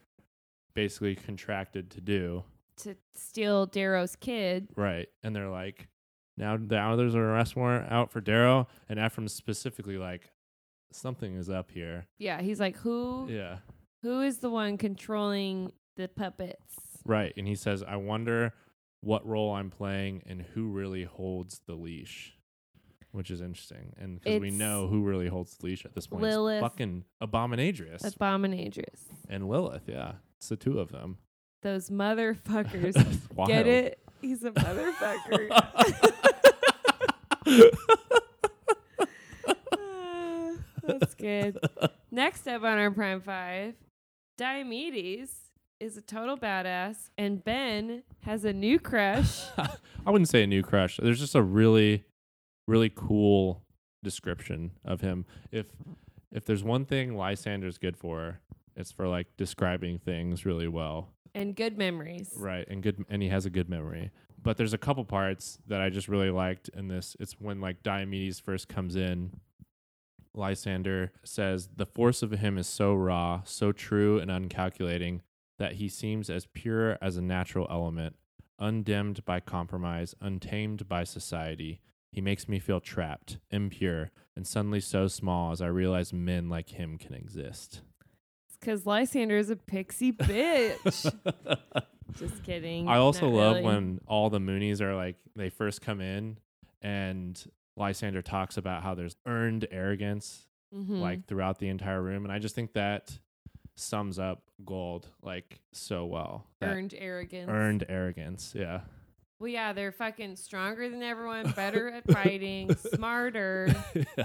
[0.74, 2.44] basically contracted to do.
[2.78, 4.68] To steal Darrow's kid.
[4.76, 5.08] Right.
[5.22, 5.88] And they're like,
[6.36, 8.66] now, now there's an arrest warrant out for Darrow.
[8.88, 10.30] And Ephraim's specifically like,
[10.92, 12.06] something is up here.
[12.18, 13.58] Yeah, he's like, who Yeah.
[14.02, 16.74] who is the one controlling the puppets?
[17.04, 17.32] Right.
[17.36, 18.52] And he says, I wonder
[19.00, 22.34] what role I'm playing and who really holds the leash,
[23.12, 23.94] which is interesting.
[23.98, 26.60] And because we It's know who really holds the leash at this point, it's Lilith.
[26.60, 29.04] fucking Abominadrius Abominadrius.
[29.28, 29.84] and Lilith.
[29.86, 30.14] Yeah.
[30.38, 31.18] It's the two of them.
[31.62, 32.94] Those motherfuckers.
[33.34, 33.48] Wild.
[33.48, 33.98] Get it?
[34.26, 35.48] He's a motherfucker.
[39.72, 41.58] Ah, That's good.
[42.10, 43.74] Next up on our Prime Five,
[44.38, 45.30] Diomedes
[45.78, 49.44] is a total badass, and Ben has a new crush.
[49.58, 50.98] I wouldn't say a new crush.
[51.00, 52.04] There's just a really,
[52.66, 53.62] really cool
[54.02, 55.24] description of him.
[55.52, 55.66] If
[56.32, 58.40] if there's one thing Lysander's good for,
[58.74, 61.12] it's for like describing things really well.
[61.36, 62.32] And good memories.
[62.36, 64.10] Right, and good, and he has a good memory.
[64.42, 67.16] But there's a couple parts that I just really liked in this.
[67.20, 69.40] It's when like Diomedes first comes in.
[70.34, 75.20] Lysander says the force of him is so raw, so true and uncalculating
[75.58, 78.16] that he seems as pure as a natural element,
[78.58, 81.80] undimmed by compromise, untamed by society.
[82.12, 86.70] He makes me feel trapped, impure, and suddenly so small as I realize men like
[86.70, 87.82] him can exist.
[88.66, 91.14] Because Lysander is a pixie bitch.
[92.18, 92.88] Just kidding.
[92.88, 93.62] I also Not love really.
[93.64, 96.38] when all the Moonies are like they first come in
[96.82, 97.40] and
[97.76, 101.00] Lysander talks about how there's earned arrogance Mhm.
[101.00, 103.16] like throughout the entire room and I just think that
[103.76, 106.44] sums up gold like so well.
[106.58, 107.48] That earned arrogance.
[107.48, 108.80] earned arrogance, yeah.
[109.38, 113.68] Well, yeah, they're fucking stronger than everyone, better at fighting, smarter,
[114.18, 114.24] yeah.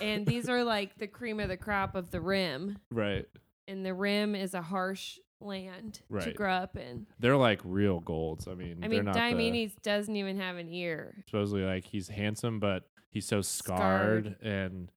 [0.00, 2.78] And these are like the cream of the crop of the rim.
[2.90, 3.26] Right.
[3.68, 6.24] And the rim is a harsh land right.
[6.24, 7.06] to grow up in.
[7.18, 8.48] They're like real golds.
[8.48, 11.24] I mean, I mean, the- Diomedes doesn't even have an ear.
[11.28, 14.90] supposedly like he's handsome but he's so scarred, and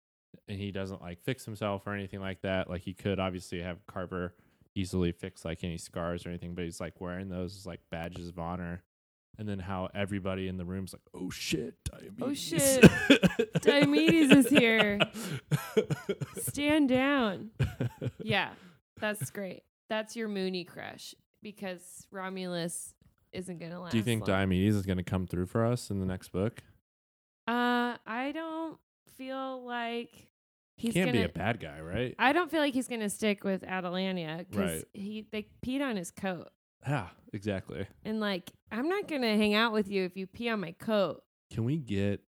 [0.48, 3.86] and he doesn't like fix himself or anything like that like he could obviously have
[3.86, 4.36] carver
[4.76, 8.30] easily fix like any scars or anything but he's like wearing those as, like badges
[8.30, 8.84] of honor
[9.40, 12.22] and then how everybody in the room's like oh shit Diomedes.
[12.22, 12.82] Oh, shit.
[13.64, 15.00] Diomedes is here.
[16.38, 17.50] Stand down.
[18.22, 18.50] Yeah,
[19.00, 19.64] that's great.
[19.90, 22.94] That's your Mooney crush because Romulus
[23.34, 23.92] isn't gonna last.
[23.92, 24.48] do you think long.
[24.48, 26.62] Diomedes is going to come through for us in the next book
[27.48, 28.78] Uh, I don't
[29.18, 30.28] feel like
[30.78, 31.20] he he's can't gonna.
[31.20, 34.72] be a bad guy right I don't feel like he's gonna stick with Atalantia because
[34.72, 34.86] Right.
[34.94, 36.50] he they peed on his coat,
[36.88, 40.60] yeah exactly and like I'm not gonna hang out with you if you pee on
[40.62, 41.22] my coat.
[41.54, 42.22] can we get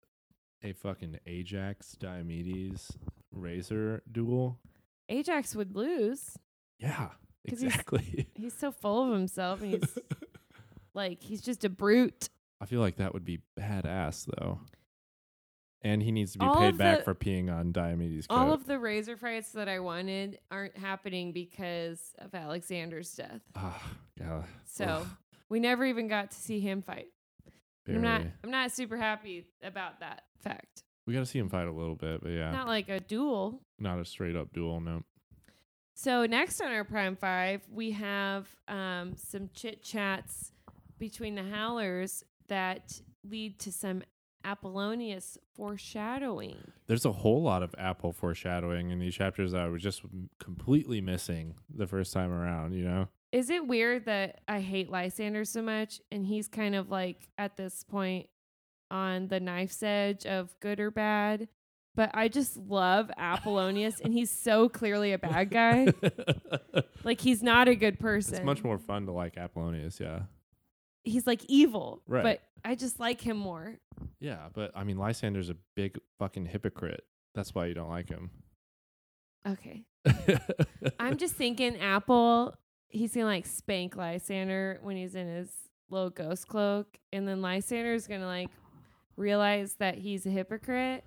[0.64, 2.92] a fucking ajax diomedes
[3.32, 4.60] razor duel
[5.12, 6.38] Ajax would lose.
[6.78, 7.10] Yeah,
[7.50, 8.28] 'Cause he's- exactly.
[8.36, 9.98] He's so full of himself, and he's
[10.94, 12.30] like he's just a brute.
[12.62, 14.60] I feel like that would be badass though.
[15.82, 18.36] And he needs to be All paid back the- for peeing on Diomedes' coat.
[18.36, 23.42] All of the razor fights that I wanted aren't happening because of Alexander's death.
[23.56, 23.82] Ah,
[24.20, 24.44] yeah.
[24.66, 25.08] So Ugh,
[25.50, 27.08] we never even got to see him fight.
[27.88, 28.22] I'm not.
[28.44, 30.84] I'm not super happy about that fact.
[31.08, 33.62] We got to see him fight a little bit, but yeah, Not like a duel.
[33.80, 34.80] not a straight up duel.
[34.80, 35.04] No.
[35.96, 40.52] So next on our Prime Five, we have um, some chit chats
[41.00, 44.04] between the Howlers that lead to some
[44.46, 46.58] Apollonius foreshadowing.
[46.88, 50.02] There's a whole lot of Apple foreshadowing in these chapters that I was just
[50.40, 52.74] completely missing the first time around.
[52.74, 53.08] You know.
[53.32, 57.58] Is it weird that I hate Lysander so much, and he's kind of like at
[57.58, 58.28] this point
[58.92, 61.48] on the knife's edge of good or bad.
[61.96, 65.94] But I just love Apollonius, and he's so clearly a bad guy.
[67.04, 68.36] Like he's not a good person.
[68.36, 70.24] it's much more fun to like Apollonius, yeah.
[71.04, 72.24] He's like evil, Right.
[72.24, 73.76] but I just like him more.
[74.20, 77.04] Yeah, but I mean Lysander's a big fucking hypocrite.
[77.36, 78.32] That's why you don't like him.
[79.48, 79.86] Okay,
[81.00, 82.54] I'm just thinking Apple.
[82.90, 85.50] He's gonna like spank Lysander when he's in his
[85.90, 88.50] little ghost cloak, and then Lysander's gonna like
[89.16, 91.04] realize that he's a hypocrite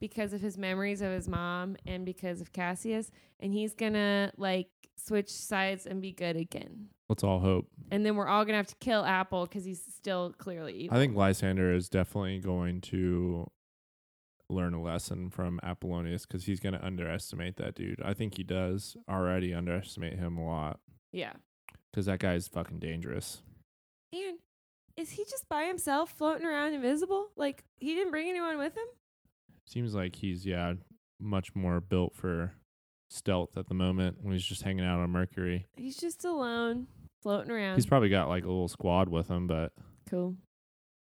[0.00, 4.68] because of his memories of his mom and because of Cassius, and he's gonna like
[4.96, 6.88] switch sides and be good again.
[7.08, 7.68] Let's all hope.
[7.90, 10.96] And then we're all gonna have to kill Apple because he's still clearly evil.
[10.96, 13.50] I think Lysander is definitely going to
[14.48, 18.00] learn a lesson from Apollonius because he's going to underestimate that dude.
[18.04, 20.78] I think he does already underestimate him a lot
[21.12, 21.32] yeah.
[21.90, 23.42] because that guy's fucking dangerous.
[24.12, 24.38] And
[24.96, 27.30] is he just by himself floating around invisible?
[27.36, 28.86] Like he didn't bring anyone with him?
[29.66, 30.74] Seems like he's yeah
[31.18, 32.52] much more built for
[33.10, 35.66] stealth at the moment when he's just hanging out on Mercury.
[35.76, 36.86] He's just alone,
[37.26, 37.74] floating around.
[37.74, 39.72] He's probably got like a little squad with him, but
[40.08, 40.36] cool.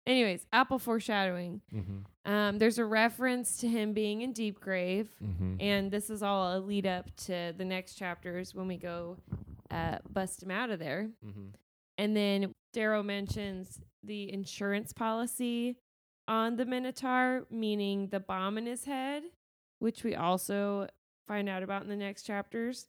[0.07, 1.62] Anyways, Apple foreshadowing.
[1.72, 2.32] mm-hmm.
[2.32, 5.55] Um, there's a reference to him being in Deep Grave, Mm-hmm.
[5.60, 9.18] and this is all a lead up to the next chapters when we go
[9.70, 11.10] uh, bust him out of there.
[11.24, 11.49] Mm-hmm.
[11.99, 15.76] And then Darrow mentions the insurance policy
[16.28, 19.24] on the Minotaur, meaning the bomb in his head,
[19.78, 20.88] which we also
[21.28, 22.88] find out about in the next chapters.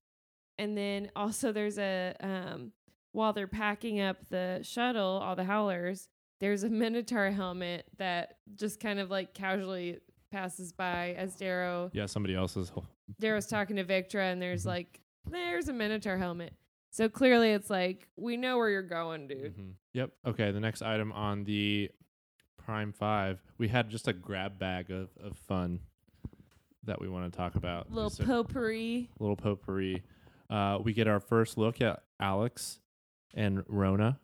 [0.59, 2.73] And then also there's a um,
[3.13, 6.09] while they're packing up the shuttle, all the howlers,
[6.41, 9.99] there's a Minotaur helmet that just kind of like casually
[10.31, 12.71] passes by as Darrow Yeah, somebody else's.
[13.19, 14.67] Darrow's talking to Victra, and there's Mhm.
[14.69, 16.55] like, there's a Minotaur helmet.
[16.93, 19.57] So clearly, it's like we know where you're going, dude.
[19.57, 19.73] Mhm.
[19.93, 20.11] Yep.
[20.27, 20.51] Okay.
[20.53, 21.91] The next item on the
[22.59, 25.81] Prime Five, we had just a grab bag of, of fun
[26.85, 27.91] that we want to talk about.
[27.93, 29.09] Little Just a potpourri.
[29.19, 30.03] little potpourri.
[30.49, 32.81] Uh, we get our first look at Alex
[33.35, 34.19] and Rhonna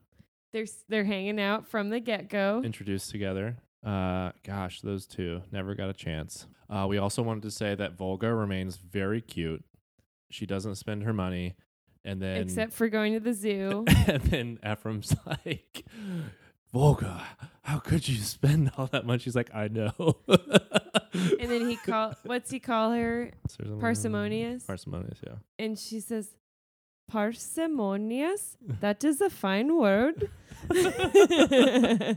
[0.53, 2.63] They're they're hanging out from the get go.
[2.65, 3.57] introduced together.
[3.85, 6.47] Uh, gosh, those two never got a chance.
[6.69, 9.65] Uh, we also wanted to say that Volga remains very cute.
[10.31, 11.55] She doesn't spend her money,
[12.05, 13.85] and then Except for going to the zoo.
[14.09, 15.85] and then Ephraim's like,
[16.73, 17.23] Volga,
[17.63, 19.21] how could you spend all that money?
[19.21, 19.93] She's like, I know.
[20.29, 23.31] and then he call what's he call her?
[23.79, 24.65] Parsimonious?
[24.65, 25.35] Parsimonious, yeah.
[25.61, 26.31] And she says,
[27.09, 28.57] Parsimonious?
[28.81, 30.31] That is a fine word.
[30.71, 32.17] I'm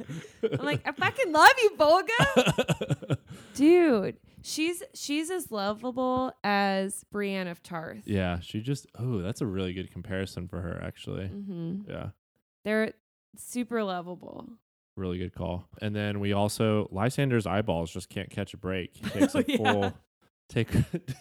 [0.59, 3.17] like, I fucking love you, Volga.
[3.55, 8.03] Dude, she's she's as lovable as Brienne of Tarth.
[8.05, 11.27] yeah, she just, oh, that's a really good comparison for her, actually.
[11.27, 12.09] hmm Yeah,
[12.65, 12.93] They're
[13.37, 14.47] super lovable.
[14.95, 15.67] really good call.
[15.81, 18.95] And then we also, Lysander's eyeballs just can't catch a break.
[18.95, 19.57] He takes a Oh, yeah.
[19.57, 19.93] full,
[20.49, 20.69] take,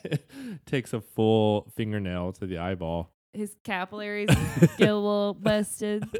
[0.66, 3.12] takes a full fingernail to the eyeball.
[3.38, 4.28] His capillaries
[4.76, 6.04] get a little busted.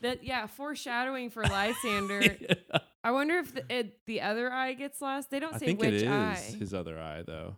[0.00, 2.36] That yeah, foreshadowing for Lysander.
[3.04, 5.30] I wonder if the, it, the other eye gets lost.
[5.30, 6.56] They don't I say think which it is eye.
[6.58, 7.56] his other eye, though.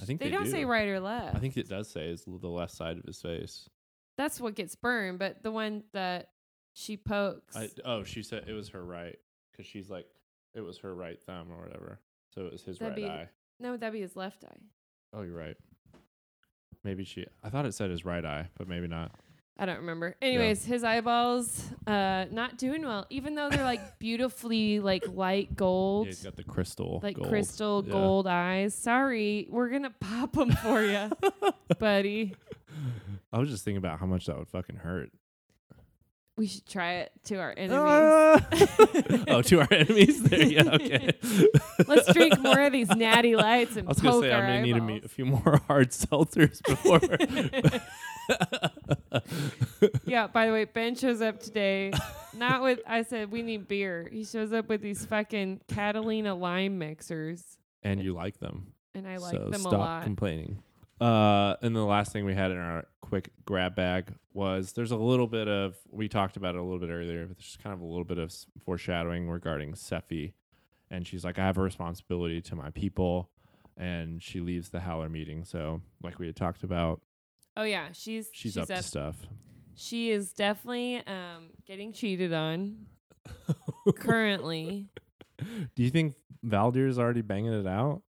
[0.00, 0.50] I think they, they don't do.
[0.50, 1.36] say right or left.
[1.36, 3.68] I think it does say is the left side of his face.
[4.16, 5.20] that's what gets burned.
[5.20, 6.30] But the one that
[6.74, 9.16] she pokes, I, oh, she said it was her right
[9.52, 10.06] because she's like,
[10.54, 12.00] it was her right thumb or whatever.
[12.34, 13.28] So it was his That'd right be- eye.
[13.60, 14.58] no, that'd be his left eye.
[15.12, 15.56] Oh, you're right.
[16.84, 17.26] Maybe she.
[17.42, 19.12] I thought it said his right eye, but maybe not.
[19.58, 20.16] I don't remember.
[20.22, 23.06] Anyways, his eyeballs, uh, not doing well.
[23.10, 27.28] Even though they're like beautifully like light gold, Yeah, he's got the crystal, like gold.
[27.28, 27.92] crystal Yeah.
[27.92, 28.74] gold eyes.
[28.74, 31.10] Sorry, we're gonna pop them for you,
[31.78, 32.34] buddy.
[33.32, 35.10] I was just thinking about how much that would fucking hurt.
[36.36, 37.76] We should try it to our enemies.
[37.78, 38.46] Ah!
[39.28, 40.42] oh, to our enemies there.
[40.42, 41.10] Yeah, okay.
[41.86, 44.62] Let's drink more of these natty lights and I was gonna poke say I'm gonna
[44.62, 47.00] need a, me- a few more hard seltzers before.
[50.06, 50.26] yeah.
[50.28, 51.92] By the way, Ben shows up today,
[52.36, 52.80] not with.
[52.86, 54.08] I said we need beer.
[54.10, 57.42] He shows up with these fucking Catalina lime mixers,
[57.82, 59.84] and you like them, and I like so them stop a lot.
[59.98, 60.62] Stop complaining.
[61.00, 64.96] Uh, and the last thing we had in our quick grab bag was there's a
[64.96, 67.72] little bit of we talked about it a little bit earlier, but there's just kind
[67.72, 68.34] of a little bit of
[68.64, 70.34] foreshadowing regarding Sefi,
[70.90, 73.30] and she's like, I have a responsibility to my people,
[73.76, 75.44] and she leaves the Howler meeting.
[75.44, 77.00] So, like we had talked about,
[77.56, 79.16] oh yeah, she's she's, up, to stuff.
[79.74, 82.86] She is definitely um, getting cheated on
[83.96, 84.88] currently.
[85.74, 88.02] Do you think Valdir's already banging it out?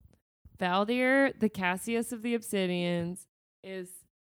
[0.59, 3.25] Valdir, the Cassius of the Obsidians,
[3.63, 3.89] is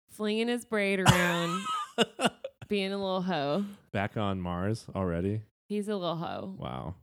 [0.09, 1.61] flinging his braid around,
[2.67, 3.65] being a little hoe.
[3.91, 5.41] Back on Mars already?
[5.67, 6.55] He's a little hoe.
[6.57, 6.95] Wow.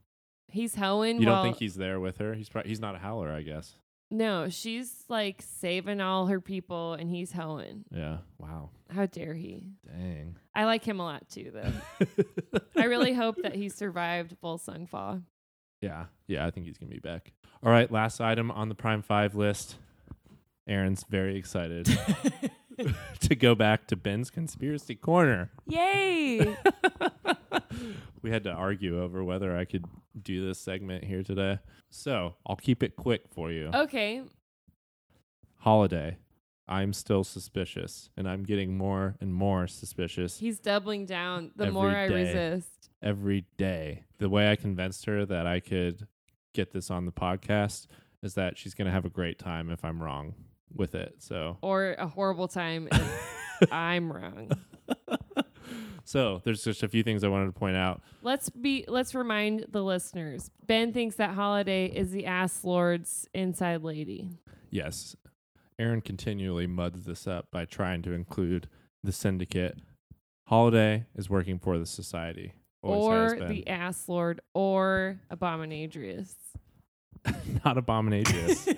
[0.49, 1.19] He's hoeing.
[1.21, 2.35] You don't while- think he's there with her?
[2.35, 3.75] He's pro- he's not a howler, I guess.
[4.13, 7.85] No, she's like saving all her people, and he's hoeing.
[7.93, 8.19] Yeah.
[8.39, 8.71] Wow.
[8.93, 9.69] How dare he?
[9.87, 10.35] Dang.
[10.53, 12.59] I like him a lot too, though.
[12.77, 15.21] I really hope that he survived Volsung Fall.
[15.81, 16.07] Yeah.
[16.27, 17.33] Yeah, I think he's gonna be back.
[17.63, 19.77] All right, last item on the Prime Five list.
[20.69, 21.89] Aaron's very excited
[23.21, 25.51] to go back to Ben's conspiracy corner.
[25.67, 26.57] Yay!
[28.23, 29.85] we had to argue over whether I could
[30.23, 31.59] do this segment here today.
[31.91, 33.71] So I'll keep it quick for you.
[33.75, 34.23] okay.
[35.59, 36.17] Holiday.
[36.71, 41.91] I'm still suspicious, and I'm getting more and more suspicious He's doubling down the more
[41.91, 42.15] I day.
[42.15, 42.91] resist.
[43.03, 44.05] every day.
[44.19, 46.07] The way I convinced her that I could
[46.55, 47.87] get this on the podcast
[48.23, 50.35] is that she's going to have a great time if I'm wrong
[50.73, 51.17] with it.
[51.19, 54.51] So, Or a horrible time if I'm wrong.
[56.05, 58.03] so there's just a few things I wanted to point out.
[58.23, 60.51] Let's be let's remind the listeners.
[60.67, 64.29] Ben thinks that Holiday is the ass lord's inside lady.
[64.71, 65.17] Yes,
[65.81, 68.69] Aaron continually muds this up by trying to include
[69.03, 69.79] the syndicate.
[70.47, 72.53] Holiday is working for the society.
[72.83, 76.35] Always or the ass lord or abominadrius.
[77.65, 78.77] not abominadrius.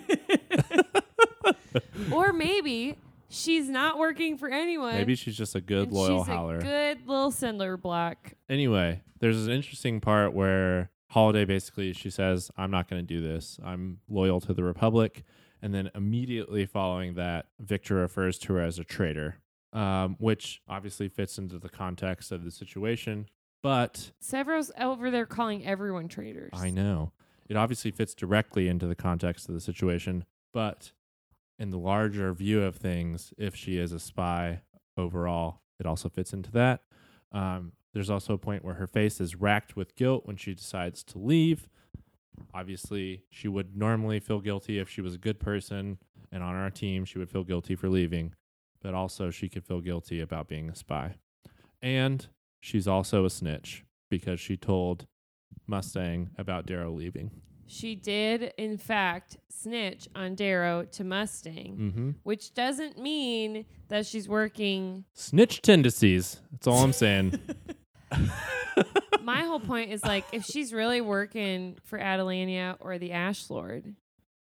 [2.13, 2.97] or maybe
[3.29, 4.95] she's not working for anyone.
[4.95, 6.59] Maybe she's just a good and loyal she's howler.
[6.59, 8.35] A good little cinder block.
[8.49, 13.21] anyway, there's an interesting part where Holiday basically she says, "I'm not going to do
[13.21, 13.59] this.
[13.65, 15.25] I'm loyal to the Republic."
[15.63, 19.37] And then immediately following that, Victra refers to her as a traitor,
[19.73, 23.29] um, which obviously fits into the context of the situation.
[23.63, 26.51] But Sevro's over there calling everyone traitors.
[26.53, 27.13] I know
[27.49, 30.25] it obviously fits directly into the context of the situation.
[30.53, 30.93] But
[31.59, 34.63] in the larger view of things, if she is a spy
[34.97, 36.81] overall, it also fits into that.
[37.31, 41.03] Um, there's also a point where her face is racked with guilt when she decides
[41.05, 41.69] to leave.
[42.55, 45.99] Obviously, she would normally feel guilty if she was a good person
[46.31, 48.35] and on our team, she would feel guilty for leaving,
[48.81, 51.17] but also she could feel guilty about being a spy.
[51.83, 52.27] And
[52.61, 55.07] she's also a snitch because she told
[55.67, 57.31] Mustang about Darrow leaving.
[57.67, 62.11] She did, in fact, snitch on Darrow to Mustang, Mm-hmm.
[62.23, 65.05] which doesn't mean that she's working.
[65.15, 66.41] Snitch tendencies.
[66.51, 67.39] That's all I'm saying.
[69.23, 73.95] My whole point is like, if she's really working for Atalantia or the Ash Lord,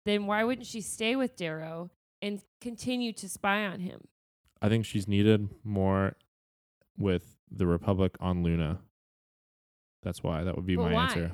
[0.06, 1.90] then why wouldn't she stay with Darrow
[2.22, 4.02] and continue to spy on him?
[4.62, 6.14] I think she's needed more
[6.98, 8.80] with the Republic on Luna.
[10.02, 10.44] That's why.
[10.44, 11.02] That would be But my why?
[11.04, 11.32] answer.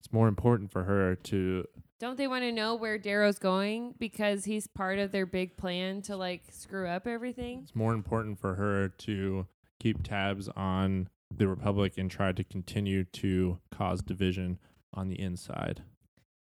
[0.00, 1.64] It's more important for her to
[2.00, 6.02] Don't they want to know where Darrow's going because he's part of their big plan
[6.02, 7.60] to like screw up everything?
[7.62, 9.46] it's more important for her to
[9.82, 14.58] keep tabs on the Republic and try to continue to cause division
[14.94, 15.82] on the inside.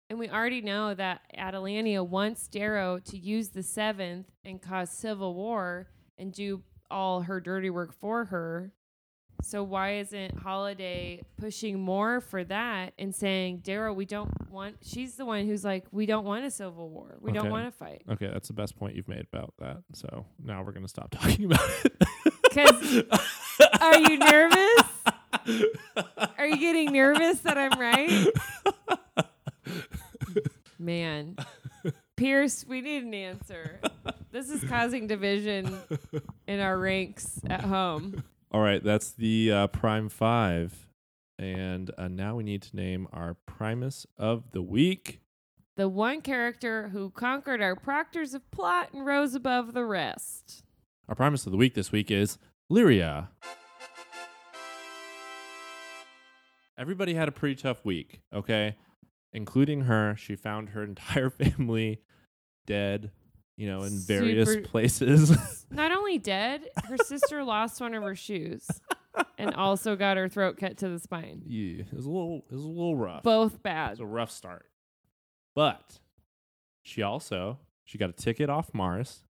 [0.10, 5.34] And we already know that Atalantia wants Darrow to use the seventh and cause civil
[5.34, 5.88] war
[6.18, 6.62] and do
[6.92, 8.74] all her dirty work for her.
[9.42, 15.16] So why isn't Holiday pushing more for that and saying, Darrow, we don't want she's
[15.16, 17.18] the one who's like, We don't want a civil war.
[17.20, 18.04] We don't want to fight.
[18.08, 19.78] Okay, that's the best point you've made about that.
[19.94, 21.94] So now we're gonna stop talking about it.
[22.52, 23.04] 'Cause-
[23.80, 24.84] Are you nervous?
[26.38, 28.28] Are you getting nervous that I'm right?
[30.80, 31.36] Man.
[32.16, 33.80] Pierce, we need an answer.
[34.32, 35.78] This is causing division
[36.48, 38.24] in our ranks at home.
[38.52, 40.88] All right, that's the uh, Prime Five,
[41.40, 45.22] and uh, now we need to name our Primus of the week.
[45.78, 50.64] The one character who conquered our proctors of plot and rose above the rest.
[51.12, 52.38] Our Primus of the week this week is
[52.72, 53.28] Lyria.
[56.78, 58.78] Everybody had a pretty tough week, okay?
[59.34, 60.16] Including her.
[60.18, 62.00] She found her entire family
[62.66, 63.12] dead,
[63.58, 65.66] you know, in various Super- places.
[65.70, 68.66] Not only dead, her sister lost one of her shoes
[69.38, 71.42] and also got her throat cut to the spine.
[71.46, 73.24] yeah, it was a little, it was a little rough.
[73.24, 73.88] Both bad.
[73.88, 74.68] It was a rough start.
[75.56, 76.00] But
[76.84, 79.24] she also she got a ticket off Mars.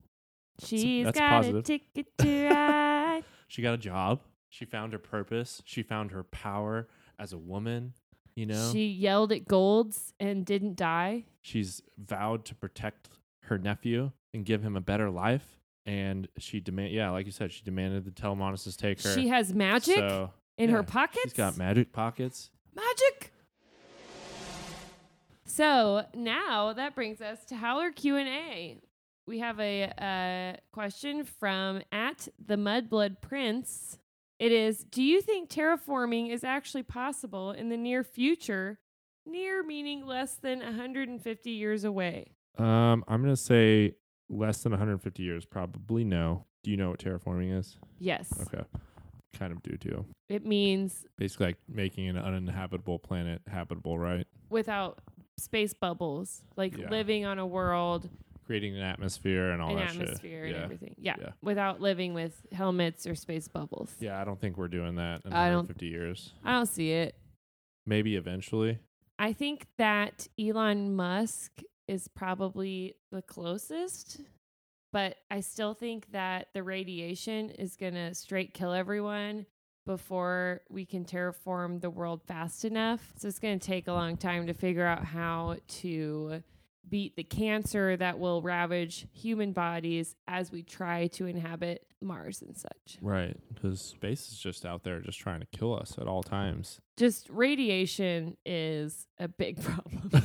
[0.64, 1.60] She's that's got positive.
[1.60, 3.24] a ticket to ride.
[3.50, 4.20] She got a job.
[4.50, 5.62] She found her purpose.
[5.64, 6.86] She found her power
[7.18, 7.94] as a woman.
[8.34, 11.24] You know, She yelled at Golds and didn't die.
[11.40, 13.08] she's vowed to protect
[13.44, 15.58] her nephew and give him a better life.
[15.86, 19.14] And she demand, yeah, like you said, she demanded the Telemanuses take her.
[19.14, 21.22] She has magic So, in yeah, her pockets.
[21.24, 22.50] She's got magic pockets.
[22.74, 23.32] magic.
[25.46, 28.76] So now that brings us to Howler Q and A.
[29.28, 33.98] We have a uh, question from at the Mudblood Prince.
[34.38, 38.78] It is: Do you think terraforming is actually possible in the near future
[39.26, 42.32] Near meaning less than 150 years away.
[42.56, 43.96] Um, I'm gonna say
[44.30, 45.44] less than 150 years.
[45.44, 46.46] Probably no.
[46.64, 47.76] Do you know what terraforming is?
[47.98, 48.32] Yes.
[48.40, 48.64] Okay,
[49.38, 50.06] kind of do too.
[50.30, 54.26] It means Basically, like making an uninhabitable planet habitable, right?
[54.48, 55.02] without
[55.36, 56.88] space bubbles, like Yeah.
[56.88, 58.08] living on a world,
[58.48, 60.02] Creating an atmosphere and all an that shit.
[60.02, 60.62] atmosphere, and yeah.
[60.64, 60.94] everything.
[60.98, 61.14] Yeah.
[61.20, 61.28] Yeah.
[61.42, 63.94] Without living with helmets or space bubbles.
[64.00, 66.32] Yeah, I don't think we're doing that in I don't- 150 years.
[66.42, 67.14] I don't see it.
[67.86, 68.78] Maybe eventually.
[69.18, 74.20] I think that Elon Musk is probably the closest,
[74.92, 79.44] but I still think that the radiation is going to straight kill everyone
[79.86, 83.12] before we can terraform the world fast enough.
[83.16, 86.42] So it's going to take a long time to figure out how to
[86.88, 92.56] beat the cancer that will ravage human bodies as we try to inhabit Mars and
[92.56, 92.98] such.
[93.00, 96.80] Right, because space is just out there, just trying to kill us at all times.
[96.96, 100.10] Just radiation is a big problem.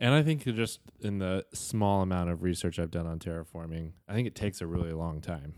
[0.00, 4.14] and I think just in the small amount of research I've done on terraforming, I
[4.14, 5.54] think it takes a really long time.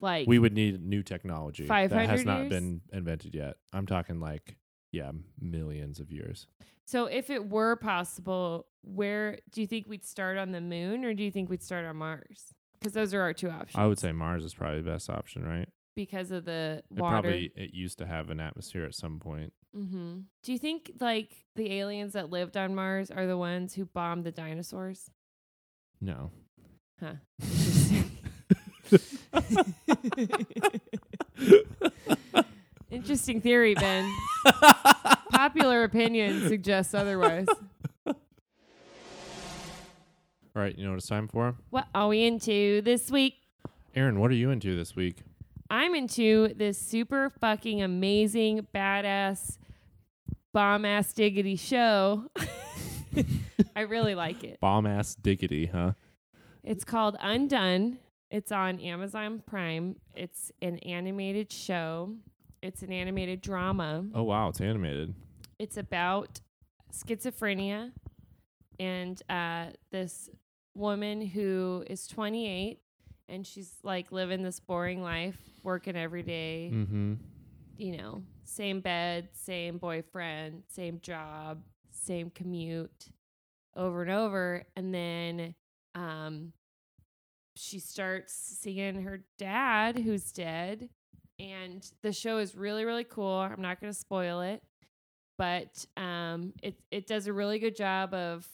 [0.00, 2.50] like We would need new technology that has not years?
[2.50, 3.56] been invented yet.
[3.72, 4.56] I'm talking like,
[4.92, 6.46] yeah, millions of years.
[6.84, 11.14] So if it were possible, where do you think we'd start on the moon or
[11.14, 12.54] do you think we'd start on Mars?
[12.78, 13.76] Because those are our two options.
[13.76, 15.68] I would say Mars is probably the best option, right?
[15.94, 17.20] because of the It water.
[17.20, 19.52] probably it used to have an atmosphere at some point.
[19.76, 20.20] Mm-hmm.
[20.42, 24.24] Do you think like the aliens that lived on Mars are the ones who bombed
[24.24, 25.10] the dinosaurs?
[26.00, 26.30] No.
[26.98, 27.16] Huh.
[33.02, 34.08] Interesting theory, Ben.
[35.32, 37.48] Popular opinion suggests otherwise.
[38.06, 38.14] All
[40.54, 41.56] right, you know what it's time for?
[41.70, 43.34] What are we into this week?
[43.96, 45.24] Aaron, what are you into this week?
[45.68, 49.58] I'm into this super fucking amazing, badass,
[50.54, 52.30] bomb ass diggity show.
[53.74, 54.60] I really like it.
[54.60, 55.94] Bomb ass diggity, huh?
[56.62, 57.98] It's called Undone.
[58.30, 59.96] It's on Amazon Prime.
[60.14, 62.14] It's an animated show.
[62.62, 64.04] It's an animated drama.
[64.14, 65.14] Oh wow, it's animated.
[65.58, 66.40] It's about
[66.92, 67.92] schizophrenia
[68.78, 70.28] and uh, this
[70.74, 72.78] woman who is 28
[73.28, 77.14] and she's like living this boring life, working every day, Mm-hmm.
[77.78, 83.08] you know, same bed, same boyfriend, same job, same commute
[83.74, 84.64] over and over.
[84.76, 85.54] And then
[85.94, 86.52] um,
[87.56, 90.88] she starts seeing her dad who's dead.
[91.42, 93.34] And the show is really, really cool.
[93.34, 94.62] I'm not going to spoil it,
[95.38, 98.46] but um, it, it does a really good job of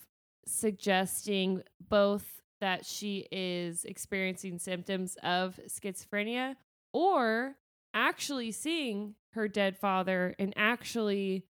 [0.46, 2.24] suggesting both
[2.60, 6.56] that she is experiencing symptoms of schizophrenia
[6.92, 7.56] or
[7.94, 11.44] actually seeing her dead father and actually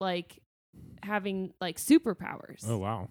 [0.00, 0.40] like
[1.02, 2.64] having like superpowers.
[2.66, 3.08] Oh wow.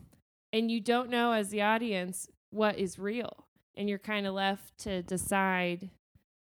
[0.53, 3.47] And you don't know as the audience what is real.
[3.75, 5.89] And you're kind of left to decide,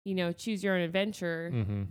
[0.04, 1.50] you know, choose your own adventure.
[1.52, 1.82] Mm-hmm.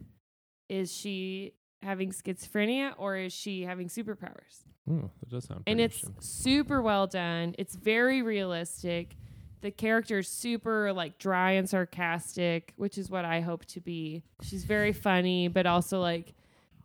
[0.69, 4.63] Is she having schizophrenia or is she having superpowers?
[4.89, 5.63] Oh, that does sound.
[5.67, 7.55] and it's super well done.
[7.57, 9.15] It's very realistic.
[9.61, 14.23] The character is super like dry and sarcastic, which is what I hope to be.
[14.41, 16.33] She's very funny, but also like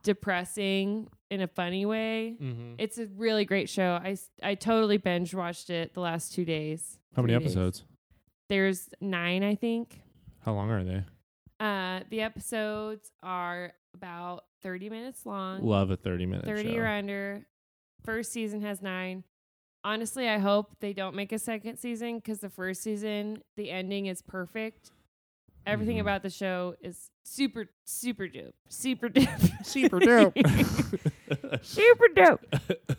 [0.02, 2.36] depressing in a funny way.
[2.40, 2.74] Mm-hmm.
[2.78, 3.98] It's a really great show.
[4.02, 6.98] I I totally binge watched it the last two days.
[7.16, 7.52] How many three days.
[7.56, 7.84] episodes?
[8.48, 10.00] There's nine, I think.
[10.44, 11.04] How long are they?
[11.60, 15.62] Uh, the episodes are about 30 minutes long.
[15.62, 16.78] Love a thirty minute 30 show.
[16.80, 17.46] or under.
[18.04, 19.24] First season has nine.
[19.84, 24.06] Honestly, I hope they don't make a second season because the first season, the ending
[24.06, 24.90] is perfect.
[25.66, 26.02] Everything Mhm.
[26.02, 28.54] about the show is super, super dope.
[28.68, 29.28] Super dope.
[29.64, 30.34] Super dope.
[31.62, 32.44] super dope.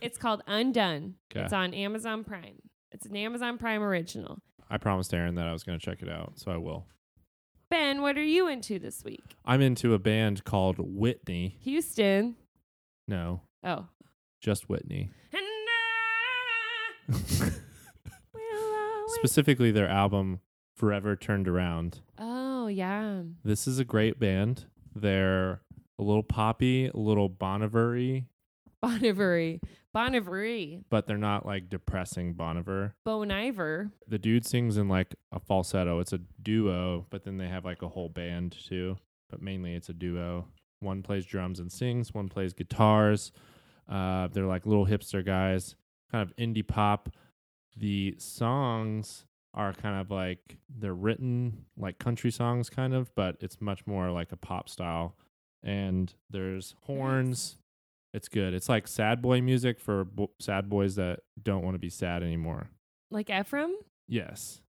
[0.02, 1.16] It's called Undone.
[1.32, 1.44] Okay.
[1.44, 2.62] It's on Amazon Prime.
[2.92, 4.40] It's an Amazon Prime original.
[4.70, 6.86] I promised Aaron that I was going to check it out, so I will.
[7.70, 9.24] Ben, what are you into this week?
[9.44, 11.58] I'm into a band called Whitney.
[11.62, 12.36] Houston.
[13.08, 13.88] No, Oh.
[14.42, 15.10] just Whitney.
[15.32, 17.20] And I will
[18.98, 20.42] always- Specifically, their album
[20.76, 23.22] "Forever Turned Around." Oh, yeah.
[23.44, 24.66] This is a great band.
[24.96, 25.62] They're
[26.00, 27.30] a little poppy, a little
[28.86, 29.62] Bonivery.
[29.96, 30.84] Bonivery.
[30.90, 32.94] but they're not like depressing Bon Iver.
[33.06, 33.92] Bon Iver.
[34.08, 36.00] The dude sings in like a falsetto.
[36.00, 38.98] It's a duo, but then they have like a whole band too.
[39.30, 40.48] But mainly it's a duo.
[40.82, 43.32] One plays drums and sings, one plays guitars.
[43.90, 45.76] Uh, they're like little hipster guys,
[46.12, 47.10] kind of indie pop.
[47.78, 53.62] The songs are kind of like they're written like country songs, kind of, but it's
[53.62, 55.16] much more like a pop style.
[55.64, 57.58] And there's horns
[58.16, 58.54] It's good.
[58.54, 62.24] It's like sad boy music for bo- sad boys that don't want to be sad
[62.24, 62.70] anymore.
[63.12, 63.76] Like Ephraim?
[64.08, 64.62] Yes.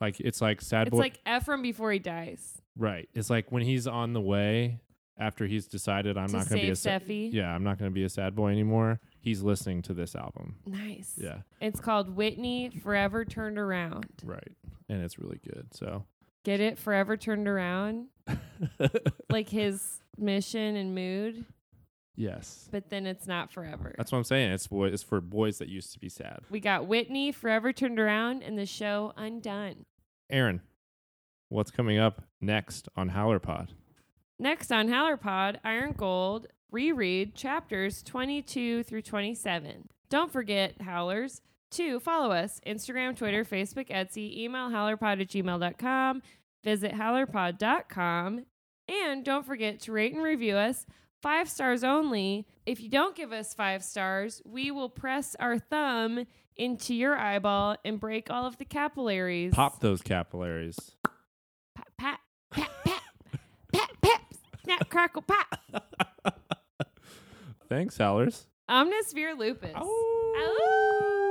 [0.00, 0.98] Like it's like sad boy.
[1.04, 1.20] It's boy.
[1.32, 2.60] like Ephraim before he dies.
[2.76, 3.08] right.
[3.14, 4.80] It's like when he's on the way
[5.16, 7.32] after he's decided I'm to not going to be save a sa- Steffi.
[7.32, 8.98] yeah, I'm not going to be a sad boy anymore.
[9.20, 10.56] He's listening to this album.
[10.66, 11.14] Nice.
[11.16, 11.38] Yeah.
[11.60, 14.06] It's called Whitney Forever Turned Around.
[14.24, 14.52] Right.
[14.88, 15.68] And it's really good.
[15.72, 16.04] So
[16.44, 16.78] Get it?
[16.78, 18.08] Forever Turned Around.
[19.30, 21.44] Like his mission and mood,
[22.16, 22.68] yes.
[22.70, 23.94] but then it's not forever.
[23.96, 24.52] That's what I'm saying.
[24.52, 26.40] It's boy it's for boys that used to be sad.
[26.50, 29.84] we got Whitney Forever Turned Around and the show Undone.
[30.30, 30.60] Aaron,
[31.48, 33.72] what's coming up next on Howler Pod?
[34.38, 39.88] Next on HowlerPod, Iron Gold, reread chapters 22 through 27.
[40.10, 41.40] Don't forget, Howlers,
[41.70, 46.22] to follow us Instagram, Twitter, Facebook, Etsy, email howlerpod at gmail.com,
[46.64, 48.44] visit howlerpod.com,
[48.88, 50.84] and don't forget to rate and review us.
[51.24, 52.46] Five stars only.
[52.66, 57.76] If you don't give us five stars, we will press our thumb into your eyeball
[57.82, 59.54] and break all of the capillaries.
[59.54, 60.78] Pop those capillaries.
[61.74, 62.20] pat, pat,
[62.50, 63.02] pat, pat,
[63.72, 64.20] pat, pat,
[64.64, 65.96] snap, crackle, pop.
[67.70, 68.46] Thanks, Howlers.
[68.68, 69.72] Omnis vir lupus.
[69.76, 71.23] Oh.